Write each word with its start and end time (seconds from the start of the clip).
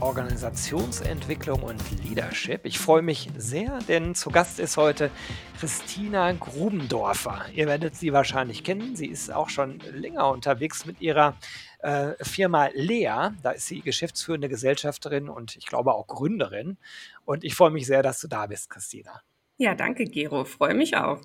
Organisationsentwicklung 0.00 1.62
und 1.62 1.80
Leadership. 2.02 2.64
Ich 2.64 2.78
freue 2.78 3.02
mich 3.02 3.28
sehr, 3.36 3.78
denn 3.88 4.14
zu 4.14 4.30
Gast 4.30 4.58
ist 4.58 4.76
heute 4.76 5.10
Christina 5.58 6.32
Grubendorfer. 6.32 7.44
Ihr 7.54 7.66
werdet 7.66 7.96
sie 7.96 8.12
wahrscheinlich 8.12 8.64
kennen. 8.64 8.96
Sie 8.96 9.06
ist 9.06 9.32
auch 9.32 9.48
schon 9.48 9.80
länger 9.92 10.28
unterwegs 10.30 10.86
mit 10.86 11.00
ihrer 11.00 11.36
äh, 11.80 12.12
Firma 12.22 12.68
Lea. 12.72 13.30
Da 13.42 13.50
ist 13.50 13.66
sie 13.66 13.80
geschäftsführende 13.80 14.48
Gesellschafterin 14.48 15.28
und 15.28 15.56
ich 15.56 15.66
glaube 15.66 15.94
auch 15.94 16.06
Gründerin. 16.06 16.78
Und 17.24 17.44
ich 17.44 17.54
freue 17.54 17.70
mich 17.70 17.86
sehr, 17.86 18.02
dass 18.02 18.20
du 18.20 18.28
da 18.28 18.46
bist, 18.46 18.70
Christina. 18.70 19.22
Ja, 19.58 19.74
danke, 19.74 20.04
Gero. 20.04 20.44
Freue 20.44 20.74
mich 20.74 20.96
auch. 20.96 21.20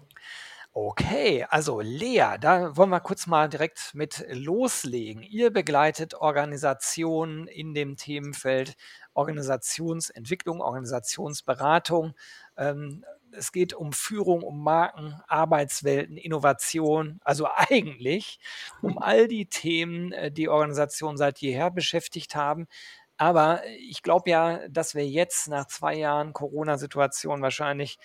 Okay, 0.77 1.45
also 1.49 1.79
Lea, 1.79 2.35
da 2.37 2.75
wollen 2.75 2.89
wir 2.89 2.99
kurz 2.99 3.27
mal 3.27 3.47
direkt 3.47 3.95
mit 3.95 4.25
loslegen. 4.29 5.23
Ihr 5.23 5.49
begleitet 5.49 6.15
Organisationen 6.15 7.47
in 7.47 7.73
dem 7.73 7.95
Themenfeld 7.95 8.75
Organisationsentwicklung, 9.13 10.59
Organisationsberatung. 10.59 12.13
Ähm, 12.57 13.05
es 13.31 13.53
geht 13.53 13.73
um 13.73 13.93
Führung, 13.93 14.43
um 14.43 14.61
Marken, 14.65 15.17
Arbeitswelten, 15.29 16.17
Innovation, 16.17 17.21
also 17.23 17.47
eigentlich 17.55 18.41
um 18.81 18.97
all 18.97 19.29
die 19.29 19.45
Themen, 19.45 20.11
äh, 20.11 20.29
die 20.29 20.49
Organisationen 20.49 21.17
seit 21.17 21.39
jeher 21.39 21.71
beschäftigt 21.71 22.35
haben. 22.35 22.67
Aber 23.15 23.61
ich 23.79 24.03
glaube 24.03 24.29
ja, 24.29 24.67
dass 24.67 24.93
wir 24.93 25.07
jetzt 25.07 25.47
nach 25.47 25.67
zwei 25.67 25.95
Jahren 25.95 26.33
Corona-Situation 26.33 27.41
wahrscheinlich 27.41 27.97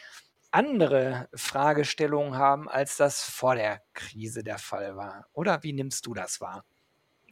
andere 0.51 1.29
Fragestellungen 1.35 2.37
haben, 2.37 2.69
als 2.69 2.97
das 2.97 3.23
vor 3.23 3.55
der 3.55 3.83
Krise 3.95 4.43
der 4.43 4.59
Fall 4.59 4.97
war. 4.97 5.27
Oder 5.33 5.63
wie 5.63 5.73
nimmst 5.73 6.07
du 6.07 6.15
das 6.15 6.41
wahr? 6.41 6.65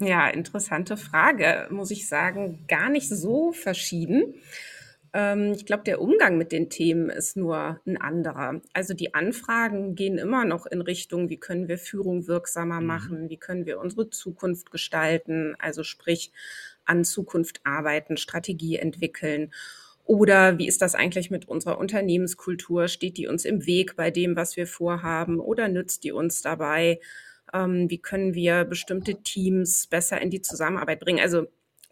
Ja, 0.01 0.29
interessante 0.29 0.97
Frage, 0.97 1.67
muss 1.71 1.91
ich 1.91 2.09
sagen, 2.09 2.65
gar 2.69 2.89
nicht 2.89 3.09
so 3.09 3.53
verschieden. 3.53 4.35
Ähm, 5.13 5.53
ich 5.57 5.67
glaube, 5.67 5.85
der 5.85 6.01
Umgang 6.01 6.39
mit 6.39 6.53
den 6.53 6.71
Themen 6.71 7.11
ist 7.11 7.37
nur 7.37 7.81
ein 7.87 7.97
anderer. 8.01 8.61
Also 8.73 8.95
die 8.95 9.15
Anfragen 9.15 9.97
gehen 9.97 10.19
immer 10.19 10.45
noch 10.45 10.67
in 10.67 10.81
Richtung, 10.81 11.31
wie 11.31 11.39
können 11.39 11.67
wir 11.67 11.79
Führung 11.79 12.29
wirksamer 12.29 12.81
mhm. 12.81 12.87
machen, 12.87 13.31
wie 13.31 13.39
können 13.39 13.67
wir 13.67 13.81
unsere 13.81 14.11
Zukunft 14.11 14.71
gestalten, 14.71 15.57
also 15.59 15.83
sprich 15.83 16.33
an 16.85 17.05
Zukunft 17.05 17.61
arbeiten, 17.65 18.17
Strategie 18.17 18.77
entwickeln. 18.77 19.53
Oder 20.09 20.57
wie 20.57 20.67
ist 20.67 20.81
das 20.81 20.95
eigentlich 20.95 21.31
mit 21.31 21.49
unserer 21.49 21.79
Unternehmenskultur? 21.79 22.89
Steht 22.89 23.19
die 23.19 23.27
uns 23.27 23.45
im 23.45 23.67
Weg 23.67 23.95
bei 23.95 24.11
dem, 24.11 24.37
was 24.37 24.57
wir 24.57 24.67
vorhaben? 24.67 25.39
Oder 25.39 25.69
nützt 25.69 26.03
die 26.03 26.13
uns 26.13 26.41
dabei? 26.41 26.99
Ähm, 27.53 27.91
wie 27.91 27.99
können 27.99 28.33
wir 28.33 28.65
bestimmte 28.65 29.23
Teams 29.23 29.87
besser 29.87 30.19
in 30.23 30.31
die 30.31 30.41
Zusammenarbeit 30.41 31.01
bringen? 31.01 31.21
Also 31.21 31.47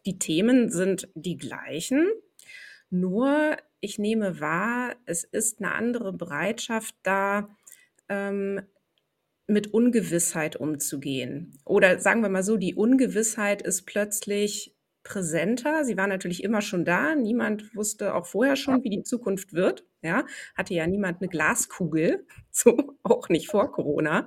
die 0.06 0.18
Themen 0.18 0.70
sind 0.70 1.10
die 1.14 1.36
gleichen, 1.36 2.08
nur 2.88 3.58
ich 3.80 3.98
nehme 3.98 4.40
wahr, 4.40 4.94
es 5.04 5.24
ist 5.24 5.58
eine 5.58 5.74
andere 5.74 6.14
Bereitschaft 6.14 6.94
da, 7.02 7.50
ähm, 8.08 8.62
mit 9.46 9.74
Ungewissheit 9.74 10.56
umzugehen. 10.56 11.58
Oder 11.66 11.98
sagen 11.98 12.22
wir 12.22 12.30
mal 12.30 12.42
so, 12.42 12.56
die 12.56 12.74
Ungewissheit 12.74 13.60
ist 13.60 13.84
plötzlich 13.84 14.75
präsenter. 15.06 15.84
Sie 15.84 15.96
war 15.96 16.08
natürlich 16.08 16.42
immer 16.42 16.60
schon 16.60 16.84
da. 16.84 17.14
Niemand 17.14 17.74
wusste 17.76 18.14
auch 18.14 18.26
vorher 18.26 18.56
schon, 18.56 18.82
wie 18.82 18.90
die 18.90 19.04
Zukunft 19.04 19.52
wird. 19.52 19.84
Ja, 20.02 20.26
hatte 20.56 20.74
ja 20.74 20.86
niemand 20.86 21.20
eine 21.20 21.28
Glaskugel, 21.28 22.26
so 22.50 22.96
auch 23.04 23.28
nicht 23.28 23.48
vor 23.48 23.70
Corona. 23.70 24.26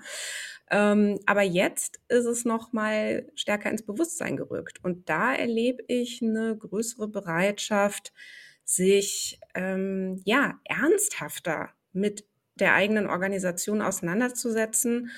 Ähm, 0.72 1.20
aber 1.26 1.42
jetzt 1.42 2.00
ist 2.08 2.26
es 2.26 2.46
noch 2.46 2.72
mal 2.72 3.30
stärker 3.36 3.70
ins 3.70 3.86
Bewusstsein 3.86 4.38
gerückt. 4.38 4.80
Und 4.82 5.10
da 5.10 5.34
erlebe 5.34 5.84
ich 5.88 6.22
eine 6.22 6.56
größere 6.58 7.10
Bereitschaft, 7.10 8.14
sich 8.64 9.40
ähm, 9.56 10.22
ja 10.26 10.60
ernsthafter 10.64 11.72
mit 11.92 12.26
der 12.56 12.74
eigenen 12.74 13.08
Organisation 13.08 13.82
auseinanderzusetzen 13.82 15.10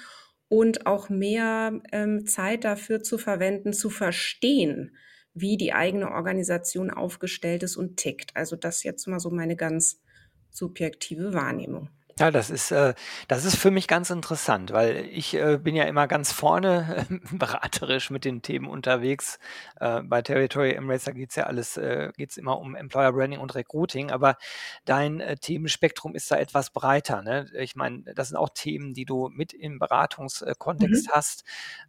und 0.48 0.88
auch 0.88 1.10
mehr 1.10 1.82
ähm, 1.92 2.26
Zeit 2.26 2.64
dafür 2.64 3.04
zu 3.04 3.18
verwenden, 3.18 3.74
zu 3.74 3.90
verstehen, 3.90 4.96
wie 5.34 5.58
die 5.58 5.74
eigene 5.74 6.12
Organisation 6.12 6.92
aufgestellt 6.92 7.64
ist 7.64 7.78
und 7.78 7.98
tickt. 7.98 8.36
Also 8.36 8.56
das 8.56 8.84
jetzt 8.84 9.08
mal 9.08 9.20
so 9.20 9.30
meine 9.30 9.56
ganz 9.56 10.02
subjektive 10.50 11.34
Wahrnehmung. 11.34 11.90
Ja, 12.22 12.30
das 12.30 12.52
ist, 12.52 12.70
äh, 12.70 12.94
das 13.28 13.46
ist 13.46 13.56
für 13.56 13.72
mich 13.72 13.88
ganz 13.88 14.12
interessant, 14.12 14.72
weil 14.72 15.10
ich 15.12 15.34
äh, 15.34 15.58
bin 15.58 15.76
ja 15.76 15.86
immer 15.86 16.08
ganz 16.08 16.32
vorne 16.32 17.08
äh, 17.10 17.18
beraterisch 17.36 18.12
mit 18.12 18.26
den 18.26 18.44
Themen 18.44 18.68
unterwegs. 18.68 19.40
Äh, 19.80 20.04
bei 20.04 20.22
Territory 20.22 20.74
Embracer 20.74 21.14
geht 21.14 21.32
es 21.32 21.38
ja 21.38 21.46
alles, 21.46 21.78
äh, 21.78 22.12
geht 22.16 22.30
es 22.30 22.38
immer 22.38 22.60
um 22.60 22.76
Employer 22.76 23.12
Branding 23.12 23.40
und 23.40 23.56
Recruiting, 23.56 24.12
aber 24.12 24.38
dein 24.86 25.36
Themenspektrum 25.42 26.14
ist 26.14 26.30
da 26.30 26.38
etwas 26.38 26.70
breiter. 26.70 27.24
Ne? 27.24 27.48
Ich 27.58 27.76
meine, 27.76 28.04
das 28.14 28.28
sind 28.28 28.38
auch 28.38 28.50
Themen, 28.50 28.94
die 28.94 29.06
du 29.06 29.30
mit 29.30 29.52
im 29.52 29.80
Beratungskontext 29.80 31.08
mhm. 31.08 31.12
hast, 31.12 31.44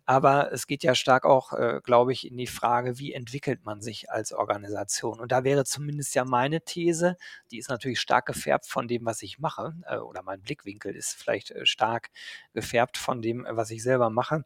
aber 0.06 0.50
es 0.50 0.66
geht 0.66 0.82
ja 0.82 0.94
stark 0.94 1.26
auch, 1.26 1.52
glaube 1.82 2.12
ich, 2.12 2.26
in 2.26 2.38
die 2.38 2.46
Frage, 2.46 2.98
wie 2.98 3.12
entwickelt 3.12 3.64
man 3.64 3.82
sich 3.82 4.10
als 4.10 4.32
Organisation? 4.32 5.20
Und 5.20 5.30
da 5.30 5.44
wäre 5.44 5.64
zumindest 5.64 6.14
ja 6.14 6.24
meine 6.24 6.62
These, 6.62 7.16
die 7.50 7.58
ist 7.58 7.68
natürlich 7.68 8.00
stark 8.00 8.26
gefärbt 8.26 8.66
von 8.66 8.88
dem, 8.88 9.04
was 9.04 9.22
ich 9.22 9.38
mache 9.38 9.74
äh, 9.86 9.98
oder 10.22 10.32
mein 10.32 10.40
Blickwinkel 10.40 10.94
ist 10.94 11.14
vielleicht 11.14 11.50
äh, 11.50 11.66
stark 11.66 12.10
gefärbt 12.54 12.96
von 12.96 13.22
dem, 13.22 13.46
was 13.48 13.70
ich 13.70 13.82
selber 13.82 14.10
mache, 14.10 14.44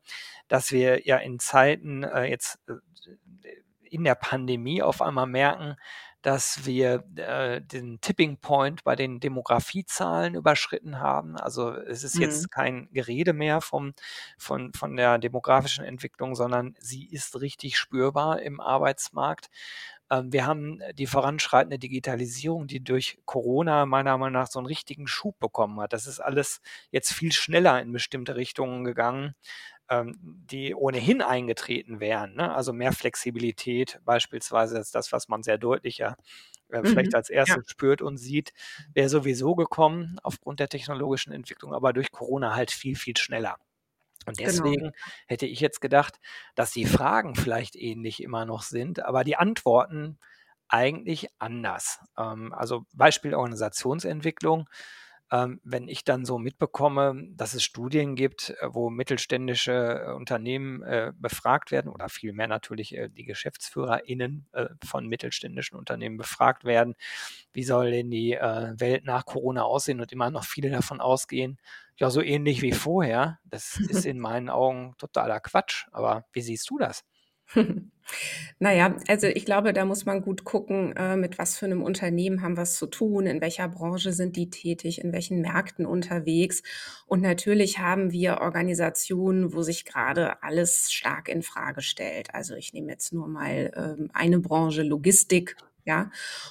dass 0.49 0.73
wir 0.73 1.07
ja 1.07 1.19
in 1.19 1.39
Zeiten 1.39 2.03
äh, 2.03 2.25
jetzt 2.25 2.59
äh, 2.69 2.75
in 3.83 4.05
der 4.05 4.17
Pandemie 4.17 4.83
auf 4.83 5.01
einmal 5.01 5.27
merken, 5.27 5.77
dass 6.23 6.67
wir 6.67 7.05
äh, 7.15 7.61
den 7.61 8.01
Tipping 8.01 8.39
Point 8.39 8.83
bei 8.83 8.97
den 8.97 9.21
Demografiezahlen 9.21 10.35
überschritten 10.35 10.99
haben. 10.99 11.37
Also 11.37 11.71
es 11.71 12.03
ist 12.03 12.17
mhm. 12.17 12.23
jetzt 12.23 12.51
kein 12.51 12.89
Gerede 12.91 13.33
mehr 13.33 13.61
vom, 13.61 13.95
von, 14.37 14.73
von 14.73 14.97
der 14.97 15.19
demografischen 15.19 15.85
Entwicklung, 15.85 16.35
sondern 16.35 16.75
sie 16.81 17.07
ist 17.07 17.41
richtig 17.41 17.79
spürbar 17.79 18.43
im 18.43 18.61
Arbeitsmarkt. 18.61 19.51
Ähm, 20.11 20.33
wir 20.33 20.47
haben 20.47 20.81
die 20.94 21.06
voranschreitende 21.06 21.78
Digitalisierung, 21.78 22.67
die 22.67 22.83
durch 22.83 23.19
Corona 23.25 23.87
meiner 23.87 24.17
Meinung 24.19 24.34
nach 24.41 24.49
so 24.49 24.59
einen 24.59 24.67
richtigen 24.67 25.06
Schub 25.06 25.39
bekommen 25.39 25.81
hat. 25.81 25.93
Das 25.93 26.06
ist 26.06 26.21
alles 26.21 26.61
jetzt 26.91 27.12
viel 27.12 27.33
schneller 27.33 27.81
in 27.81 27.93
bestimmte 27.93 28.37
Richtungen 28.37 28.84
gegangen, 28.84 29.34
ähm, 29.91 30.16
die 30.21 30.75
ohnehin 30.75 31.22
eingetreten 31.22 32.00
wären. 32.00 32.34
Ne? 32.34 32.55
Also 32.55 32.72
mehr 32.72 32.93
Flexibilität 32.93 34.00
beispielsweise 34.05 34.78
ist 34.78 34.95
das, 34.95 35.12
was 35.12 35.28
man 35.28 35.43
sehr 35.43 35.59
deutlicher 35.59 36.16
äh, 36.69 36.83
vielleicht 36.83 37.12
mhm, 37.12 37.16
als 37.16 37.31
erstes 37.31 37.65
ja. 37.66 37.71
spürt 37.71 38.03
und 38.03 38.16
sieht, 38.16 38.53
wäre 38.93 39.09
sowieso 39.09 39.55
gekommen 39.55 40.19
aufgrund 40.22 40.61
der 40.61 40.69
technologischen 40.69 41.33
Entwicklung, 41.33 41.75
aber 41.75 41.93
durch 41.93 42.11
Corona 42.11 42.55
halt 42.55 42.71
viel, 42.71 42.97
viel 42.97 43.16
schneller. 43.16 43.56
Und 44.27 44.37
genau. 44.37 44.51
deswegen 44.51 44.83
genau. 44.83 44.97
hätte 45.27 45.47
ich 45.47 45.61
jetzt 45.61 45.81
gedacht, 45.81 46.19
dass 46.55 46.73
die 46.73 46.85
Fragen 46.85 47.35
vielleicht 47.35 47.77
ähnlich 47.77 48.23
immer 48.23 48.45
noch 48.45 48.63
sind, 48.63 49.05
aber 49.05 49.25
die 49.25 49.37
Antworten 49.37 50.19
eigentlich 50.69 51.29
anders. 51.39 52.01
Ähm, 52.19 52.53
also 52.53 52.85
Beispiel 52.93 53.35
Organisationsentwicklung. 53.35 54.69
Ähm, 55.33 55.61
wenn 55.65 55.89
ich 55.89 56.05
dann 56.05 56.25
so 56.25 56.39
mitbekomme, 56.39 57.25
dass 57.33 57.55
es 57.55 57.65
Studien 57.65 58.15
gibt, 58.15 58.51
äh, 58.61 58.69
wo 58.71 58.91
mittelständische 58.91 59.73
äh, 60.07 60.13
Unternehmen 60.13 60.84
äh, 60.84 61.13
befragt 61.17 61.72
werden 61.72 61.91
oder 61.91 62.09
vielmehr 62.09 62.47
natürlich 62.47 62.97
äh, 62.97 63.09
die 63.09 63.25
GeschäftsführerInnen 63.25 64.47
äh, 64.53 64.67
von 64.84 65.09
mittelständischen 65.09 65.77
Unternehmen 65.77 66.17
befragt 66.17 66.63
werden, 66.65 66.95
wie 67.53 67.65
soll 67.65 67.91
denn 67.91 68.09
die 68.09 68.34
äh, 68.34 68.75
Welt 68.79 69.05
nach 69.05 69.27
Corona 69.27 69.63
aussehen 69.65 70.01
und 70.01 70.13
immer 70.13 70.31
noch 70.31 70.45
viele 70.45 70.71
davon 70.71 71.01
ausgehen, 71.01 71.59
ja, 71.97 72.10
so 72.10 72.21
ähnlich 72.22 72.63
wie 72.63 72.72
vorher. 72.72 73.39
Das 73.45 73.78
ist 73.89 74.04
in 74.07 74.19
meinen 74.19 74.48
Augen 74.48 74.95
totaler 74.98 75.41
Quatsch. 75.41 75.87
Aber 75.93 76.25
wie 76.33 76.43
siehst 76.43 76.69
du 76.71 76.78
das? 76.78 77.04
Naja, 78.60 78.97
also 79.09 79.27
ich 79.27 79.45
glaube, 79.45 79.72
da 79.72 79.84
muss 79.84 80.07
man 80.07 80.22
gut 80.22 80.45
gucken, 80.45 80.95
äh, 80.97 81.16
mit 81.16 81.39
was 81.39 81.59
für 81.59 81.66
einem 81.66 81.83
Unternehmen 81.83 82.41
haben 82.41 82.57
wir 82.57 82.63
es 82.63 82.77
zu 82.77 82.87
tun, 82.87 83.27
in 83.27 83.41
welcher 83.41 83.69
Branche 83.69 84.13
sind 84.13 84.37
die 84.37 84.48
tätig, 84.48 85.01
in 85.03 85.13
welchen 85.13 85.41
Märkten 85.41 85.87
unterwegs. 85.87 86.63
Und 87.07 87.21
natürlich 87.21 87.81
haben 87.81 88.13
wir 88.13 88.41
Organisationen, 88.41 89.53
wo 89.53 89.63
sich 89.63 89.84
gerade 89.84 90.41
alles 90.45 90.93
stark 90.93 91.28
in 91.28 91.43
Frage 91.43 91.83
stellt. 91.83 92.33
Also 92.33 92.54
ich 92.54 92.72
nehme 92.72 92.93
jetzt 92.93 93.13
nur 93.13 93.27
mal 93.27 93.72
ähm, 93.75 94.09
eine 94.13 94.39
Branche, 94.39 94.83
Logistik. 94.83 95.57
Ja. 95.86 96.10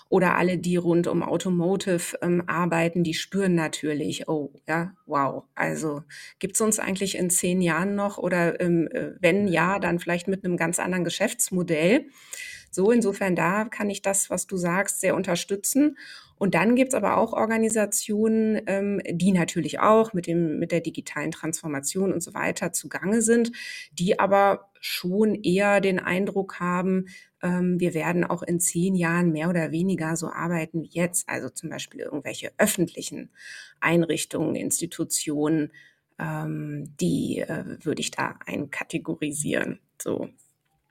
Oder 0.09 0.35
alle, 0.35 0.57
die 0.57 0.77
rund 0.77 1.07
um 1.07 1.21
Automotive 1.21 2.17
ähm, 2.21 2.43
arbeiten, 2.47 3.03
die 3.03 3.13
spüren 3.13 3.53
natürlich, 3.53 4.27
oh, 4.27 4.51
ja, 4.67 4.93
wow. 5.05 5.43
Also 5.53 6.03
gibt's 6.39 6.61
uns 6.61 6.79
eigentlich 6.79 7.17
in 7.17 7.29
zehn 7.29 7.61
Jahren 7.61 7.95
noch 7.95 8.17
oder 8.17 8.59
ähm, 8.59 8.87
äh, 8.91 9.11
wenn 9.19 9.47
ja, 9.47 9.77
dann 9.79 9.99
vielleicht 9.99 10.27
mit 10.27 10.43
einem 10.43 10.57
ganz 10.57 10.79
anderen 10.79 11.03
Geschäftsmodell. 11.03 12.07
So, 12.71 12.91
insofern 12.91 13.35
da 13.35 13.65
kann 13.65 13.89
ich 13.89 14.01
das, 14.01 14.29
was 14.29 14.47
du 14.47 14.57
sagst, 14.57 14.99
sehr 15.01 15.15
unterstützen. 15.15 15.97
Und 16.37 16.53
dann 16.53 16.75
gibt's 16.75 16.93
aber 16.95 17.17
auch 17.17 17.31
Organisationen, 17.31 18.61
ähm, 18.67 19.01
die 19.09 19.31
natürlich 19.31 19.79
auch 19.79 20.13
mit, 20.13 20.27
dem, 20.27 20.59
mit 20.59 20.71
der 20.71 20.81
digitalen 20.81 21.31
Transformation 21.31 22.11
und 22.11 22.21
so 22.21 22.33
weiter 22.33 22.73
zugange 22.73 23.21
sind, 23.21 23.51
die 23.93 24.19
aber 24.19 24.69
schon 24.81 25.35
eher 25.35 25.79
den 25.79 25.99
Eindruck 25.99 26.59
haben, 26.59 27.05
ähm, 27.41 27.79
wir 27.79 27.93
werden 27.93 28.23
auch 28.23 28.43
in 28.43 28.59
zehn 28.59 28.95
Jahren 28.95 29.31
mehr 29.31 29.49
oder 29.49 29.71
weniger 29.71 30.15
so 30.15 30.29
arbeiten 30.29 30.81
wie 30.81 30.89
jetzt. 30.91 31.29
Also 31.29 31.49
zum 31.49 31.69
Beispiel 31.69 32.01
irgendwelche 32.01 32.51
öffentlichen 32.57 33.29
Einrichtungen, 33.79 34.55
Institutionen, 34.55 35.71
ähm, 36.19 36.95
die 36.99 37.39
äh, 37.39 37.77
würde 37.83 38.01
ich 38.01 38.11
da 38.11 38.35
einkategorisieren. 38.45 39.79
So. 40.01 40.29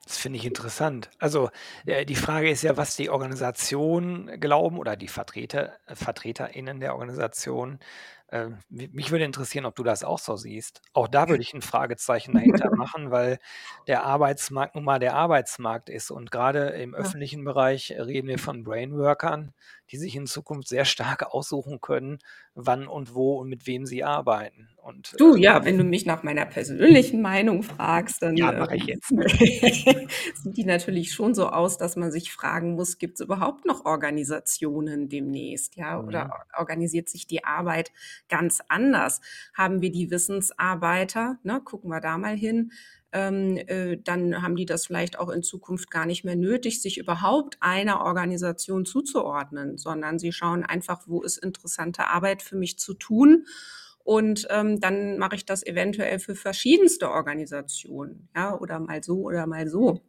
Das 0.05 0.19
finde 0.19 0.39
ich 0.39 0.45
interessant. 0.45 1.11
Also 1.19 1.51
äh, 1.87 2.05
die 2.05 2.15
Frage 2.15 2.51
ist 2.51 2.63
ja, 2.63 2.77
was 2.77 2.97
die 2.97 3.09
Organisation 3.09 4.31
glauben 4.39 4.79
oder 4.79 4.97
die 4.97 5.09
Vertreter, 5.09 5.73
äh, 5.87 5.95
VertreterInnen 5.95 6.81
der 6.81 6.95
Organisation. 6.95 7.79
Äh, 8.35 8.51
mich 8.69 9.13
würde 9.13 9.25
interessieren, 9.25 9.65
ob 9.65 9.77
du 9.77 9.85
das 9.85 10.03
auch 10.03 10.19
so 10.19 10.35
siehst. 10.37 10.83
Auch 10.93 11.07
da 11.07 11.29
würde 11.29 11.43
ich 11.43 11.55
ein 11.55 11.63
Fragezeichen 11.63 12.35
dahinter 12.35 12.71
machen, 12.75 13.11
weil 13.13 13.39
der 13.87 14.03
Arbeitsmarkt 14.05 14.75
nun 14.75 14.83
mal 14.85 14.99
der 14.99 15.15
Arbeitsmarkt 15.15 15.89
ist. 15.89 16.11
Und 16.11 16.31
gerade 16.33 16.71
im 16.71 16.95
öffentlichen 16.95 17.45
Bereich 17.45 17.93
reden 17.97 18.27
wir 18.29 18.39
von 18.41 18.65
Brainworkern, 18.65 19.53
die 19.91 19.99
sich 19.99 20.17
in 20.17 20.27
Zukunft 20.27 20.67
sehr 20.69 20.85
stark 20.85 21.23
aussuchen 21.33 21.81
können, 21.81 22.19
wann 22.55 22.89
und 22.89 23.15
wo 23.15 23.39
und 23.39 23.49
mit 23.49 23.67
wem 23.69 23.87
sie 23.87 24.03
arbeiten. 24.03 24.69
Und 24.77 25.15
Du, 25.19 25.37
äh, 25.37 25.41
ja, 25.41 25.65
wenn 25.65 25.79
du 25.79 25.85
mich 25.85 26.07
nach 26.07 26.25
meiner 26.25 26.45
persönlichen 26.45 27.23
Meinung 27.23 27.63
fragst, 27.63 28.21
dann 28.23 28.37
ja, 28.37 28.51
äh, 28.51 28.59
mache 28.59 28.77
ich 28.77 28.87
jetzt. 28.87 29.09
sieht 30.35 30.57
die 30.57 30.65
natürlich 30.65 31.13
schon 31.13 31.35
so 31.35 31.49
aus, 31.49 31.79
dass 31.79 31.97
man 31.97 32.11
sich 32.11 32.33
fragen 32.33 32.75
muss, 32.75 32.99
gibt 32.99 33.21
es 33.21 33.25
überhaupt 33.25 33.65
noch 33.65 33.85
Organisationen 33.85 35.09
demnächst, 35.09 35.77
ja? 35.77 36.01
Oder 36.01 36.25
Mhm. 36.25 36.31
or- 36.33 36.47
organisiert 36.59 37.09
sich 37.09 37.27
die 37.27 37.45
Arbeit 37.45 37.93
ganz 38.29 38.61
anders? 38.69 39.21
Haben 39.55 39.81
wir 39.83 39.93
die 39.93 40.11
Wissensarbeiter, 40.11 41.39
ne, 41.43 41.61
gucken 41.63 41.91
wir 41.91 42.01
da 42.01 42.19
mal 42.19 42.37
hin, 42.37 42.73
ähm, 43.15 43.57
äh, 43.69 43.97
dann 43.97 44.43
haben 44.43 44.57
die 44.57 44.67
das 44.67 44.87
vielleicht 44.87 45.19
auch 45.19 45.29
in 45.29 45.45
Zukunft 45.45 45.91
gar 45.91 46.05
nicht 46.05 46.25
mehr 46.25 46.35
nötig, 46.35 46.83
sich 46.83 46.99
überhaupt 46.99 47.57
einer 47.61 48.01
Organisation 48.01 48.85
zuzuordnen, 48.85 49.79
sondern 49.79 50.19
sie 50.19 50.33
schauen 50.33 50.65
einfach, 50.65 51.03
wo 51.07 51.23
ist 51.23 51.39
interessante 51.39 52.09
Arbeit 52.09 52.43
für 52.43 52.57
mich 52.57 52.79
zu 52.79 52.93
tun. 52.93 53.47
Und 54.03 54.47
ähm, 54.51 54.81
dann 54.81 55.17
mache 55.19 55.37
ich 55.37 55.47
das 55.47 55.65
eventuell 55.65 56.19
für 56.19 56.35
verschiedenste 56.35 57.11
Organisationen, 57.11 58.29
ja, 58.37 58.59
oder 58.59 58.81
mal 58.81 59.03
so 59.03 59.23
oder 59.23 59.47
mal 59.47 59.69
so. 59.69 60.03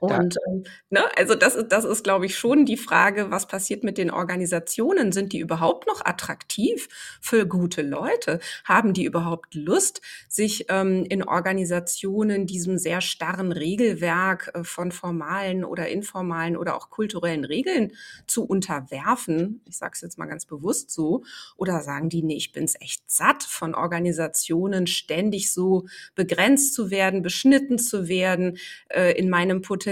Und 0.00 0.36
ähm, 0.46 0.64
ne, 0.90 1.04
also 1.16 1.34
das 1.34 1.54
ist, 1.54 1.68
das 1.68 1.84
ist, 1.84 2.04
glaube 2.04 2.26
ich, 2.26 2.36
schon 2.36 2.64
die 2.66 2.76
Frage, 2.76 3.30
was 3.30 3.46
passiert 3.46 3.82
mit 3.84 3.98
den 3.98 4.10
Organisationen? 4.10 5.12
Sind 5.12 5.32
die 5.32 5.38
überhaupt 5.40 5.86
noch 5.86 6.04
attraktiv 6.04 6.88
für 7.20 7.46
gute 7.46 7.82
Leute? 7.82 8.40
Haben 8.64 8.92
die 8.92 9.04
überhaupt 9.04 9.54
Lust, 9.54 10.02
sich 10.28 10.66
ähm, 10.68 11.04
in 11.08 11.22
Organisationen 11.22 12.46
diesem 12.46 12.78
sehr 12.78 13.00
starren 13.00 13.52
Regelwerk 13.52 14.50
äh, 14.54 14.64
von 14.64 14.92
formalen 14.92 15.64
oder 15.64 15.88
informalen 15.88 16.56
oder 16.56 16.76
auch 16.76 16.90
kulturellen 16.90 17.44
Regeln 17.44 17.92
zu 18.26 18.44
unterwerfen? 18.44 19.62
Ich 19.66 19.78
sage 19.78 19.92
es 19.94 20.02
jetzt 20.02 20.18
mal 20.18 20.26
ganz 20.26 20.46
bewusst 20.46 20.90
so. 20.90 21.24
Oder 21.56 21.80
sagen 21.80 22.08
die, 22.10 22.22
nee, 22.22 22.36
ich 22.36 22.52
bin's 22.52 22.74
echt 22.80 23.10
satt, 23.10 23.42
von 23.42 23.74
Organisationen 23.74 24.86
ständig 24.86 25.52
so 25.52 25.86
begrenzt 26.14 26.74
zu 26.74 26.90
werden, 26.90 27.22
beschnitten 27.22 27.78
zu 27.78 28.08
werden, 28.08 28.58
äh, 28.88 29.12
in 29.18 29.30
meinem 29.30 29.62
Potenzial 29.62 29.85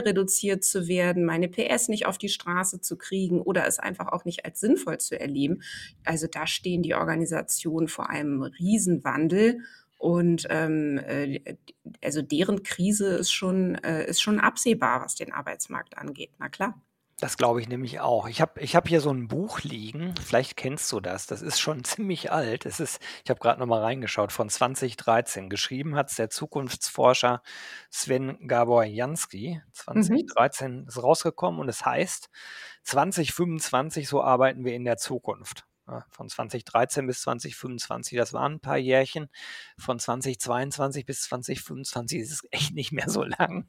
reduziert 0.00 0.64
zu 0.64 0.88
werden, 0.88 1.24
meine 1.24 1.48
PS 1.48 1.88
nicht 1.88 2.06
auf 2.06 2.18
die 2.18 2.28
Straße 2.28 2.80
zu 2.80 2.96
kriegen 2.96 3.40
oder 3.40 3.66
es 3.66 3.78
einfach 3.78 4.08
auch 4.08 4.24
nicht 4.24 4.44
als 4.44 4.60
sinnvoll 4.60 4.98
zu 4.98 5.18
erleben. 5.18 5.62
Also 6.04 6.26
da 6.26 6.46
stehen 6.46 6.82
die 6.82 6.94
Organisationen 6.94 7.88
vor 7.88 8.10
einem 8.10 8.42
Riesenwandel. 8.42 9.60
Und 9.98 10.46
ähm, 10.50 10.98
äh, 10.98 11.56
also 12.02 12.22
deren 12.22 12.64
Krise 12.64 13.14
ist 13.14 13.30
schon, 13.30 13.76
äh, 13.76 14.04
ist 14.06 14.20
schon 14.20 14.40
absehbar, 14.40 15.02
was 15.02 15.14
den 15.14 15.32
Arbeitsmarkt 15.32 15.96
angeht. 15.96 16.30
Na 16.38 16.48
klar. 16.48 16.80
Das 17.22 17.36
glaube 17.36 17.60
ich 17.60 17.68
nämlich 17.68 18.00
auch. 18.00 18.26
Ich 18.26 18.40
habe 18.40 18.60
ich 18.60 18.74
hab 18.74 18.88
hier 18.88 19.00
so 19.00 19.10
ein 19.10 19.28
Buch 19.28 19.60
liegen, 19.60 20.12
vielleicht 20.26 20.56
kennst 20.56 20.90
du 20.90 20.98
das. 20.98 21.28
Das 21.28 21.40
ist 21.40 21.60
schon 21.60 21.84
ziemlich 21.84 22.32
alt. 22.32 22.66
Es 22.66 22.80
ist, 22.80 23.00
ich 23.22 23.30
habe 23.30 23.38
gerade 23.38 23.60
noch 23.60 23.68
mal 23.68 23.80
reingeschaut, 23.80 24.32
von 24.32 24.48
2013. 24.48 25.48
Geschrieben 25.48 25.94
hat 25.94 26.10
es 26.10 26.16
der 26.16 26.30
Zukunftsforscher 26.30 27.40
Sven 27.90 28.48
Gabor 28.48 28.82
Jansky. 28.82 29.60
Mhm. 29.64 30.02
2013 30.02 30.86
ist 30.88 31.00
rausgekommen 31.00 31.60
und 31.60 31.68
es 31.68 31.86
heißt, 31.86 32.28
2025, 32.82 34.08
so 34.08 34.20
arbeiten 34.20 34.64
wir 34.64 34.74
in 34.74 34.84
der 34.84 34.96
Zukunft. 34.96 35.64
Von 36.10 36.28
2013 36.28 37.06
bis 37.06 37.22
2025, 37.22 38.16
das 38.16 38.32
waren 38.32 38.54
ein 38.54 38.60
paar 38.60 38.76
Jährchen. 38.76 39.28
Von 39.76 39.98
2022 39.98 41.04
bis 41.04 41.22
2025 41.22 42.20
ist 42.20 42.32
es 42.32 42.42
echt 42.50 42.74
nicht 42.74 42.92
mehr 42.92 43.08
so 43.08 43.24
lang. 43.24 43.68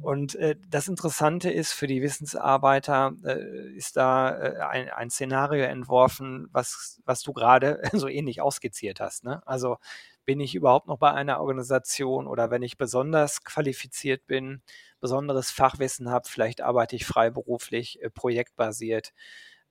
Und 0.00 0.34
äh, 0.36 0.56
das 0.68 0.88
Interessante 0.88 1.50
ist, 1.50 1.72
für 1.72 1.86
die 1.86 2.02
Wissensarbeiter 2.02 3.12
äh, 3.24 3.74
ist 3.76 3.96
da 3.96 4.30
äh, 4.30 4.58
ein, 4.60 4.90
ein 4.90 5.10
Szenario 5.10 5.64
entworfen, 5.64 6.48
was, 6.52 7.00
was 7.04 7.22
du 7.22 7.32
gerade 7.32 7.82
so 7.92 8.08
ähnlich 8.08 8.40
ausskizziert 8.40 9.00
hast. 9.00 9.24
Ne? 9.24 9.46
Also 9.46 9.76
bin 10.24 10.40
ich 10.40 10.54
überhaupt 10.54 10.86
noch 10.86 10.98
bei 10.98 11.12
einer 11.12 11.40
Organisation 11.40 12.26
oder 12.26 12.50
wenn 12.50 12.62
ich 12.62 12.78
besonders 12.78 13.44
qualifiziert 13.44 14.26
bin, 14.26 14.62
besonderes 15.00 15.50
Fachwissen 15.50 16.10
habe, 16.10 16.28
vielleicht 16.28 16.60
arbeite 16.60 16.96
ich 16.96 17.04
freiberuflich, 17.04 18.00
äh, 18.02 18.10
projektbasiert, 18.10 19.12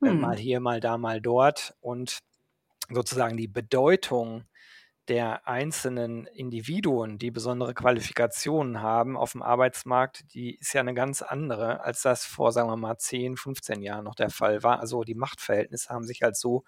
äh, 0.03 0.13
mal 0.13 0.35
Hm. 0.35 0.37
hier, 0.37 0.59
mal 0.59 0.79
da, 0.79 0.97
mal 0.97 1.21
dort 1.21 1.75
und 1.81 2.19
sozusagen 2.89 3.37
die 3.37 3.47
Bedeutung 3.47 4.45
der 5.07 5.47
einzelnen 5.47 6.27
Individuen, 6.27 7.17
die 7.17 7.31
besondere 7.31 7.73
Qualifikationen 7.73 8.81
haben 8.81 9.17
auf 9.17 9.33
dem 9.33 9.41
Arbeitsmarkt, 9.43 10.33
die 10.33 10.55
ist 10.57 10.73
ja 10.73 10.81
eine 10.81 10.93
ganz 10.93 11.21
andere, 11.23 11.81
als 11.83 12.03
das 12.03 12.25
vor, 12.25 12.51
sagen 12.51 12.69
wir 12.69 12.77
mal, 12.77 12.97
10, 12.97 13.37
15 13.37 13.81
Jahren 13.81 14.05
noch 14.05 14.15
der 14.15 14.29
Fall 14.29 14.63
war. 14.63 14.79
Also 14.79 15.03
die 15.03 15.15
Machtverhältnisse 15.15 15.89
haben 15.89 16.05
sich 16.05 16.21
halt 16.21 16.37
so 16.37 16.63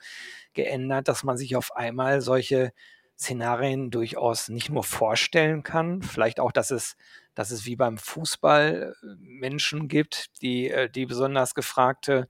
geändert, 0.53 1.07
dass 1.07 1.23
man 1.23 1.37
sich 1.37 1.55
auf 1.55 1.75
einmal 1.75 2.21
solche 2.21 2.73
Szenarien 3.17 3.91
durchaus 3.91 4.49
nicht 4.49 4.69
nur 4.69 4.83
vorstellen 4.83 5.63
kann, 5.63 6.01
vielleicht 6.01 6.39
auch, 6.39 6.51
dass 6.51 6.71
es, 6.71 6.95
dass 7.35 7.51
es 7.51 7.65
wie 7.65 7.75
beim 7.75 7.97
Fußball 7.97 8.95
äh, 9.01 9.05
Menschen 9.19 9.87
gibt, 9.87 10.41
die, 10.41 10.69
äh, 10.69 10.89
die 10.89 11.05
besonders 11.05 11.53
gefragte 11.55 12.27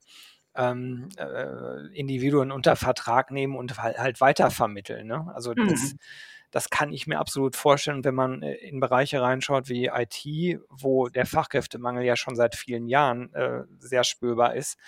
ähm, 0.56 1.08
äh, 1.16 1.86
Individuen 1.98 2.52
unter 2.52 2.76
Vertrag 2.76 3.30
nehmen 3.30 3.56
und 3.56 3.78
halt, 3.82 3.98
halt 3.98 4.20
weitervermitteln. 4.20 5.06
Ne? 5.06 5.30
Also 5.34 5.54
das, 5.54 5.80
Hm. 5.90 5.98
das 6.50 6.70
kann 6.70 6.92
ich 6.92 7.06
mir 7.06 7.18
absolut 7.18 7.56
vorstellen, 7.56 8.04
wenn 8.04 8.14
man 8.14 8.42
äh, 8.42 8.54
in 8.54 8.80
Bereiche 8.80 9.20
reinschaut 9.20 9.68
wie 9.68 9.86
IT, 9.86 10.60
wo 10.70 11.08
der 11.08 11.26
Fachkräftemangel 11.26 12.04
ja 12.04 12.16
schon 12.16 12.36
seit 12.36 12.54
vielen 12.54 12.86
Jahren 12.88 13.32
äh, 13.34 13.64
sehr 13.78 14.04
spürbar 14.04 14.54
ist, 14.54 14.78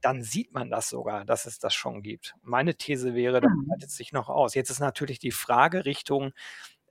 dann 0.00 0.22
sieht 0.22 0.52
man 0.52 0.70
das 0.70 0.88
sogar, 0.90 1.24
dass 1.24 1.44
es 1.46 1.58
das 1.58 1.74
schon 1.74 2.02
gibt. 2.02 2.34
Meine 2.42 2.74
These 2.76 3.14
wäre, 3.14 3.40
das 3.40 3.50
Hm. 3.50 3.66
weitet 3.68 3.90
sich 3.90 4.12
noch 4.12 4.28
aus. 4.28 4.54
Jetzt 4.54 4.70
ist 4.70 4.80
natürlich 4.80 5.18
die 5.18 5.32
Frage 5.32 5.84
Richtung 5.86 6.32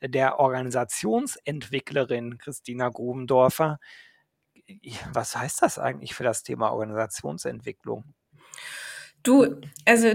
der 0.02 0.40
Organisationsentwicklerin 0.40 2.38
Christina 2.38 2.90
Grubendorfer. 2.90 3.80
Was 5.14 5.36
heißt 5.36 5.62
das 5.62 5.78
eigentlich 5.80 6.14
für 6.16 6.24
das 6.24 6.44
Thema 6.44 6.72
Organisationsentwicklung? 6.72 8.14
Du, 9.24 9.62
also 9.86 10.08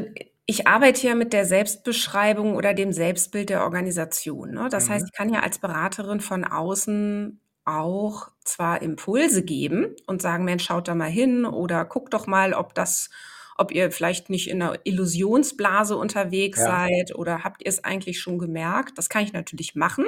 ich 0.46 0.66
arbeite 0.66 1.06
ja 1.06 1.14
mit 1.14 1.32
der 1.32 1.44
Selbstbeschreibung 1.44 2.54
oder 2.56 2.74
dem 2.74 2.92
Selbstbild 2.92 3.48
der 3.50 3.62
Organisation. 3.64 4.52
Ne? 4.52 4.68
Das 4.70 4.88
heißt, 4.88 5.04
Mhm. 5.04 5.08
ich 5.10 5.12
kann 5.16 5.32
ja 5.32 5.40
als 5.40 5.58
Beraterin 5.58 6.20
von 6.20 6.44
außen 6.44 7.40
auch 7.64 8.28
zwar 8.44 8.82
Impulse 8.82 9.44
geben 9.44 9.94
und 10.06 10.20
sagen, 10.20 10.44
Mensch, 10.44 10.64
schaut 10.64 10.88
da 10.88 10.94
mal 10.94 11.08
hin 11.10 11.44
oder 11.44 11.84
guckt 11.84 12.12
doch 12.12 12.26
mal, 12.26 12.54
ob 12.54 12.74
das, 12.74 13.08
ob 13.56 13.70
ihr 13.70 13.92
vielleicht 13.92 14.30
nicht 14.30 14.48
in 14.50 14.60
einer 14.62 14.78
Illusionsblase 14.84 15.96
unterwegs 15.96 16.58
Ja. 16.58 16.66
seid 16.66 17.14
oder 17.14 17.44
habt 17.44 17.62
ihr 17.62 17.68
es 17.68 17.84
eigentlich 17.84 18.20
schon 18.20 18.38
gemerkt? 18.38 18.98
Das 18.98 19.08
kann 19.08 19.22
ich 19.22 19.32
natürlich 19.32 19.76
machen. 19.76 20.06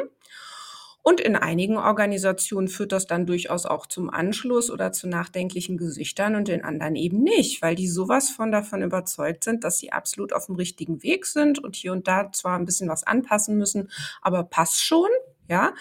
Und 1.06 1.20
in 1.20 1.36
einigen 1.36 1.76
Organisationen 1.76 2.66
führt 2.66 2.90
das 2.90 3.06
dann 3.06 3.26
durchaus 3.26 3.66
auch 3.66 3.86
zum 3.86 4.08
Anschluss 4.08 4.70
oder 4.70 4.90
zu 4.90 5.06
nachdenklichen 5.06 5.76
Gesichtern 5.76 6.34
und 6.34 6.48
in 6.48 6.64
anderen 6.64 6.96
eben 6.96 7.22
nicht, 7.22 7.60
weil 7.60 7.74
die 7.74 7.88
sowas 7.88 8.30
von 8.30 8.50
davon 8.50 8.82
überzeugt 8.82 9.44
sind, 9.44 9.64
dass 9.64 9.78
sie 9.78 9.92
absolut 9.92 10.32
auf 10.32 10.46
dem 10.46 10.54
richtigen 10.54 11.02
Weg 11.02 11.26
sind 11.26 11.62
und 11.62 11.76
hier 11.76 11.92
und 11.92 12.08
da 12.08 12.32
zwar 12.32 12.58
ein 12.58 12.64
bisschen 12.64 12.88
was 12.88 13.04
anpassen 13.04 13.58
müssen, 13.58 13.90
aber 14.22 14.44
passt 14.44 14.82
schon, 14.82 15.10
ja. 15.46 15.74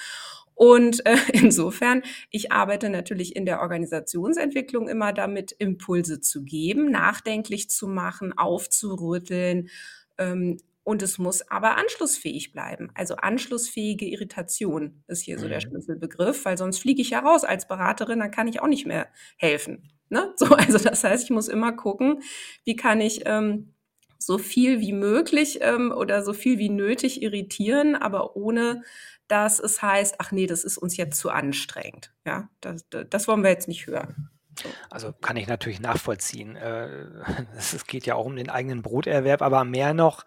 Und 0.55 1.05
äh, 1.05 1.15
insofern, 1.31 2.03
ich 2.29 2.51
arbeite 2.51 2.89
natürlich 2.89 3.33
in 3.33 3.45
der 3.45 3.61
Organisationsentwicklung 3.61 4.89
immer 4.89 5.13
damit, 5.13 5.53
Impulse 5.53 6.19
zu 6.19 6.43
geben, 6.43 6.91
nachdenklich 6.91 7.69
zu 7.69 7.87
machen, 7.87 8.37
aufzurütteln. 8.37 9.69
Ähm, 10.17 10.57
und 10.83 11.01
es 11.01 11.17
muss 11.17 11.41
aber 11.49 11.77
anschlussfähig 11.77 12.51
bleiben. 12.51 12.89
Also 12.95 13.15
anschlussfähige 13.15 14.05
Irritation 14.05 15.03
ist 15.07 15.21
hier 15.21 15.39
so 15.39 15.47
der 15.47 15.57
Mhm. 15.57 15.61
Schlüsselbegriff, 15.61 16.45
weil 16.45 16.57
sonst 16.57 16.79
fliege 16.79 17.01
ich 17.01 17.11
ja 17.11 17.19
raus 17.19 17.43
als 17.43 17.67
Beraterin, 17.67 18.19
dann 18.19 18.31
kann 18.31 18.47
ich 18.47 18.61
auch 18.61 18.67
nicht 18.67 18.85
mehr 18.85 19.07
helfen. 19.37 19.91
Ne? 20.09 20.33
So, 20.37 20.47
also 20.55 20.77
das 20.77 21.03
heißt, 21.03 21.23
ich 21.25 21.29
muss 21.29 21.47
immer 21.47 21.71
gucken, 21.73 22.21
wie 22.65 22.75
kann 22.75 23.01
ich 23.01 23.21
ähm, 23.25 23.73
so 24.19 24.37
viel 24.37 24.79
wie 24.79 24.93
möglich 24.93 25.59
ähm, 25.61 25.91
oder 25.91 26.23
so 26.23 26.33
viel 26.33 26.57
wie 26.57 26.69
nötig 26.69 27.21
irritieren, 27.21 27.95
aber 27.95 28.35
ohne 28.35 28.83
dass 29.27 29.59
es 29.59 29.81
heißt, 29.81 30.15
ach 30.19 30.31
nee, 30.31 30.47
das 30.47 30.63
ist 30.63 30.77
uns 30.77 30.97
jetzt 30.97 31.17
zu 31.19 31.29
anstrengend. 31.29 32.13
Ja, 32.25 32.49
das, 32.61 32.85
das 33.09 33.27
wollen 33.27 33.41
wir 33.43 33.49
jetzt 33.49 33.67
nicht 33.67 33.87
hören. 33.87 34.29
So. 34.61 34.69
Also 34.89 35.13
kann 35.13 35.35
ich 35.37 35.47
natürlich 35.47 35.79
nachvollziehen. 35.79 36.55
Äh, 36.55 37.07
Es 37.57 37.85
geht 37.87 38.05
ja 38.05 38.15
auch 38.15 38.25
um 38.25 38.35
den 38.35 38.49
eigenen 38.49 38.81
Broterwerb, 38.81 39.41
aber 39.41 39.63
mehr 39.63 39.93
noch, 39.93 40.25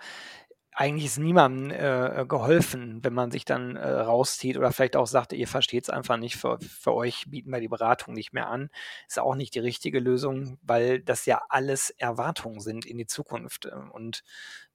eigentlich 0.78 1.06
ist 1.06 1.18
niemandem 1.18 1.70
äh, 1.70 2.26
geholfen, 2.26 3.02
wenn 3.02 3.14
man 3.14 3.30
sich 3.30 3.46
dann 3.46 3.76
äh, 3.76 3.88
rauszieht 3.88 4.58
oder 4.58 4.72
vielleicht 4.72 4.94
auch 4.94 5.06
sagt, 5.06 5.32
ihr 5.32 5.48
versteht 5.48 5.84
es 5.84 5.90
einfach 5.90 6.18
nicht, 6.18 6.36
für, 6.36 6.58
für 6.60 6.92
euch 6.92 7.24
bieten 7.30 7.50
wir 7.50 7.60
die 7.60 7.68
Beratung 7.68 8.12
nicht 8.12 8.34
mehr 8.34 8.48
an. 8.48 8.68
Ist 9.08 9.18
auch 9.18 9.34
nicht 9.36 9.54
die 9.54 9.60
richtige 9.60 10.00
Lösung, 10.00 10.58
weil 10.62 11.00
das 11.00 11.24
ja 11.24 11.40
alles 11.48 11.88
Erwartungen 11.90 12.60
sind 12.60 12.84
in 12.84 12.98
die 12.98 13.06
Zukunft. 13.06 13.64
Ähm, 13.72 13.90
Und 13.90 14.22